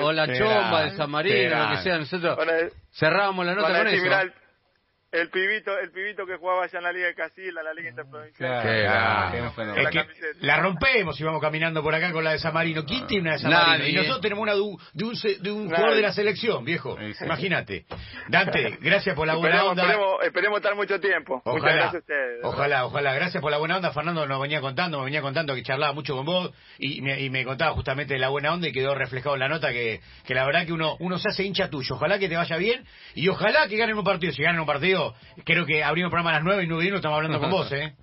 o, 0.00 0.12
la 0.12 0.26
chomba 0.32 0.84
de 0.84 0.90
San 0.96 1.10
Marino, 1.10 1.64
lo 1.64 1.70
que 1.70 1.82
sea. 1.82 1.98
Nosotros 1.98 2.38
cerrábamos 2.92 3.46
la 3.46 3.54
nota 3.54 3.68
con 3.68 3.86
eso. 3.88 4.40
El 5.12 5.28
pibito, 5.28 5.76
el 5.76 5.90
pibito 5.90 6.24
que 6.24 6.36
jugaba 6.36 6.62
allá 6.62 6.78
en 6.78 6.84
la 6.84 6.92
Liga 6.92 7.08
de 7.08 7.14
Casilla, 7.16 7.64
la 7.64 7.74
Liga 7.74 7.90
Interprovincial. 7.90 8.62
la 10.40 10.56
rompemos 10.58 11.20
y 11.20 11.24
vamos 11.24 11.40
caminando 11.40 11.82
por 11.82 11.92
acá 11.92 12.12
con 12.12 12.22
la 12.22 12.30
de 12.30 12.38
San 12.38 12.54
Marino. 12.54 12.84
¿Quién 12.84 13.08
tiene 13.08 13.22
una 13.22 13.32
de 13.32 13.38
San 13.40 13.50
Marino? 13.50 13.88
Y 13.88 13.94
nosotros 13.94 14.20
tenemos 14.20 14.42
una 14.44 14.54
de 14.54 14.60
un, 14.60 14.78
de 14.94 15.50
un, 15.50 15.64
jugador 15.68 15.96
de 15.96 16.02
la 16.02 16.12
selección, 16.12 16.64
viejo. 16.64 16.96
Imagínate. 17.22 17.86
Dante, 18.28 18.78
gracias 18.80 19.16
por 19.16 19.26
la 19.26 19.34
buena 19.34 19.64
onda. 19.64 19.82
Esperemos, 20.22 20.58
estar 20.58 20.76
mucho 20.76 21.00
tiempo. 21.00 21.42
Ojalá, 21.44 21.54
Muchas 21.54 21.74
gracias 21.74 21.94
a 21.94 21.98
ustedes. 21.98 22.44
Ojalá, 22.44 22.86
ojalá. 22.86 23.14
Gracias 23.14 23.40
por 23.40 23.50
la 23.50 23.58
buena 23.58 23.78
onda. 23.78 23.90
Fernando 23.90 24.24
nos 24.28 24.40
venía 24.40 24.60
contando, 24.60 24.98
me 24.98 25.06
venía 25.06 25.22
contando 25.22 25.56
que 25.56 25.64
charlaba 25.64 25.92
mucho 25.92 26.14
con 26.14 26.24
vos 26.24 26.52
y 26.78 27.02
me, 27.02 27.20
y 27.20 27.30
me 27.30 27.44
contaba 27.44 27.72
justamente 27.72 28.14
de 28.14 28.20
la 28.20 28.28
buena 28.28 28.52
onda 28.52 28.68
y 28.68 28.72
quedó 28.72 28.94
reflejado 28.94 29.34
en 29.34 29.40
la 29.40 29.48
nota 29.48 29.72
que, 29.72 30.00
que 30.24 30.34
la 30.34 30.46
verdad 30.46 30.66
que 30.66 30.72
uno, 30.72 30.96
uno 31.00 31.18
se 31.18 31.30
hace 31.30 31.42
hincha 31.42 31.68
tuyo. 31.68 31.96
Ojalá 31.96 32.20
que 32.20 32.28
te 32.28 32.36
vaya 32.36 32.56
bien 32.58 32.84
y 33.16 33.26
ojalá 33.26 33.66
que 33.66 33.76
ganen 33.76 33.98
un 33.98 34.04
partido. 34.04 34.32
Si 34.32 34.42
ganen 34.44 34.60
un 34.60 34.66
partido 34.66 34.99
creo 35.44 35.66
que 35.66 35.82
abrimos 35.82 36.08
el 36.08 36.10
programa 36.10 36.30
a 36.30 36.34
las 36.34 36.44
9 36.44 36.64
y 36.64 36.66
9 36.66 36.84
y 36.84 36.94
estamos 36.94 37.16
hablando 37.16 37.40
con 37.40 37.50
vos, 37.50 37.72
¿eh? 37.72 37.94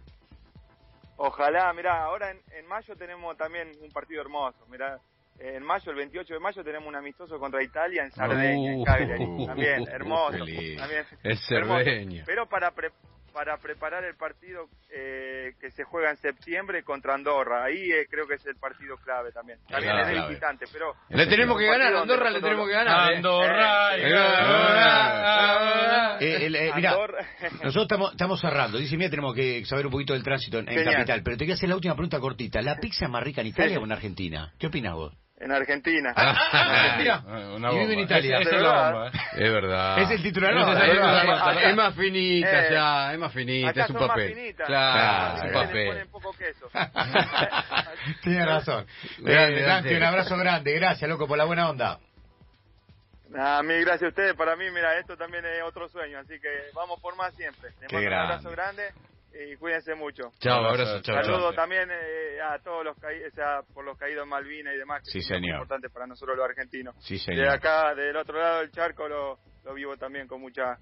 Ojalá, 1.18 1.74
mirá, 1.74 2.04
ahora 2.04 2.32
en, 2.32 2.68
mayo 2.68 2.96
tenemos 2.96 3.36
también 3.38 3.72
un 3.82 3.90
partido 3.90 4.22
hermoso, 4.22 4.66
mirá. 4.70 5.00
En 5.40 5.64
mayo, 5.64 5.92
el 5.92 5.98
28 5.98 6.34
de 6.34 6.40
mayo, 6.40 6.64
tenemos 6.64 6.88
un 6.88 6.96
amistoso 6.96 7.38
contra 7.38 7.62
Italia 7.62 8.04
en 8.04 8.12
Sardeña, 8.12 8.74
en 8.74 8.80
uh. 8.80 9.46
También, 9.46 9.88
hermoso. 9.88 10.38
También, 10.38 11.06
es. 11.24 12.26
Pero 12.26 12.50
para, 12.50 12.72
para 13.38 13.58
preparar 13.60 14.04
el 14.04 14.16
partido 14.16 14.68
eh, 14.90 15.54
que 15.62 15.70
se 15.70 15.84
juega 15.84 16.10
en 16.10 16.18
septiembre 16.18 16.82
contra 16.84 17.14
Andorra. 17.14 17.66
Ahí 17.66 17.92
eh, 17.92 18.08
creo 18.10 18.26
que 18.26 18.34
es 18.34 18.46
el 18.48 18.56
partido 18.56 18.98
clave 18.98 19.32
también. 19.32 19.60
También 19.70 19.96
es 19.96 20.08
de 20.08 20.28
visitante, 20.28 20.66
pero... 20.74 20.96
Le 21.10 21.28
tenemos 21.28 21.56
que 21.60 21.68
ganar, 21.68 21.94
Andorra 21.98 22.32
le 22.32 22.42
tenemos 22.42 22.68
que 22.68 22.74
ganar. 22.74 23.14
Andorra. 23.14 23.92
mira, 26.76 26.98
nosotros 27.62 27.84
estamos, 27.84 28.12
estamos 28.14 28.42
cerrando. 28.42 28.80
Dice, 28.80 28.98
mira, 28.98 29.12
tenemos 29.12 29.36
que 29.36 29.64
saber 29.66 29.86
un 29.86 29.92
poquito 29.92 30.14
del 30.14 30.24
tránsito 30.24 30.58
en, 30.58 30.66
Capital. 30.66 31.22
Pero 31.24 31.38
te 31.38 31.44
voy 31.44 31.52
a 31.52 31.54
hacer 31.54 31.70
la 31.70 31.76
última 31.76 31.94
pregunta 31.94 32.20
cortita. 32.20 32.60
¿La 32.64 32.78
pizza 32.78 33.06
es 33.06 33.12
más 33.12 33.22
rica 33.22 33.42
en 33.42 33.48
Italia 33.48 33.78
o 33.78 33.84
en 33.84 33.92
Argentina? 33.92 34.52
¿Qué 34.58 34.66
opinas 34.66 34.96
vos? 34.96 35.14
En 35.40 35.52
Argentina. 35.52 36.14
Ah, 36.16 36.36
ah, 36.52 37.24
ah, 37.28 37.72
y 37.72 37.78
vive 37.78 37.94
en 37.94 38.00
Italia. 38.00 38.40
Es, 38.40 38.48
es, 38.48 38.54
es, 38.54 39.54
verdad. 39.54 40.00
Es 40.02 40.10
el 40.10 40.24
titular. 40.24 40.52
es, 41.62 41.76
más 41.76 41.94
finita 41.94 42.66
eh, 42.66 42.74
ya, 42.74 43.14
es 43.14 43.20
más 43.20 43.32
finita, 43.32 43.84
es 43.84 43.90
un 43.92 43.98
papel. 43.98 44.56
Claro, 44.56 45.38
es 45.38 45.44
un 45.44 45.54
papel. 45.54 46.08
Tiene 48.24 48.46
razón. 48.48 48.88
Eh, 49.24 49.64
Dante, 49.64 49.96
un 49.96 50.04
abrazo 50.04 50.38
grande. 50.38 50.74
Gracias, 50.74 51.08
loco, 51.08 51.28
por 51.28 51.38
la 51.38 51.46
buena 51.46 51.70
onda. 51.70 52.00
A 53.38 53.62
mí, 53.62 53.76
gracias 53.82 54.04
a 54.04 54.08
ustedes. 54.08 54.34
Para 54.34 54.56
mí, 54.56 54.66
mira, 54.74 54.98
esto 54.98 55.16
también 55.18 55.46
es 55.46 55.62
otro 55.64 55.88
sueño. 55.88 56.18
Así 56.18 56.40
que 56.40 56.50
vamos 56.74 57.00
por 57.00 57.16
más 57.16 57.36
siempre. 57.36 57.70
Les 57.80 57.94
mando 57.94 58.08
un 58.08 58.14
abrazo 58.14 58.50
grande 58.50 58.92
y 59.34 59.56
cuídense 59.58 59.94
mucho. 59.96 60.32
Chao, 60.40 60.66
abrazo, 60.66 61.02
chao. 61.02 61.24
Saludos 61.24 61.56
también 61.56 61.90
eh, 61.92 62.40
a 62.42 62.60
todos 62.60 62.84
los 62.84 62.98
caídos, 62.98 63.32
o 63.32 63.36
sea, 63.36 63.62
por 63.74 63.86
los 63.86 63.98
caídos 63.98 64.24
en 64.24 64.30
Malvinas 64.30 64.74
y 64.74 64.78
demás, 64.78 65.02
que 65.04 65.12
sí, 65.12 65.20
es 65.20 65.28
señor. 65.28 65.56
importante 65.56 65.90
para 65.90 66.08
nosotros 66.08 66.38
los 66.38 66.46
argentinos. 66.46 66.96
Sí, 67.00 67.18
señor. 67.20 67.46
De 67.46 67.50
acá, 67.54 67.94
del 67.94 68.16
otro 68.16 68.40
lado 68.40 68.60
del 68.60 68.72
charco, 68.72 69.08
lo, 69.08 69.38
lo 69.64 69.74
vivo 69.74 69.96
también 69.98 70.28
con 70.28 70.42
mucha 70.42 70.78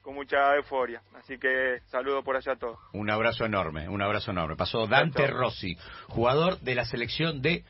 con 0.00 0.14
mucha 0.14 0.54
euforia. 0.56 1.02
Así 1.16 1.38
que 1.38 1.80
saludo 1.86 2.22
por 2.22 2.34
allá 2.34 2.52
a 2.52 2.56
todos. 2.56 2.78
Un 2.94 3.10
abrazo 3.10 3.44
enorme, 3.44 3.88
un 3.88 4.00
abrazo 4.00 4.30
enorme. 4.30 4.56
Pasó 4.56 4.86
Dante 4.86 5.26
Rossi, 5.26 5.76
jugador 6.08 6.58
de 6.60 6.74
la 6.74 6.86
selección 6.86 7.42
de 7.42 7.62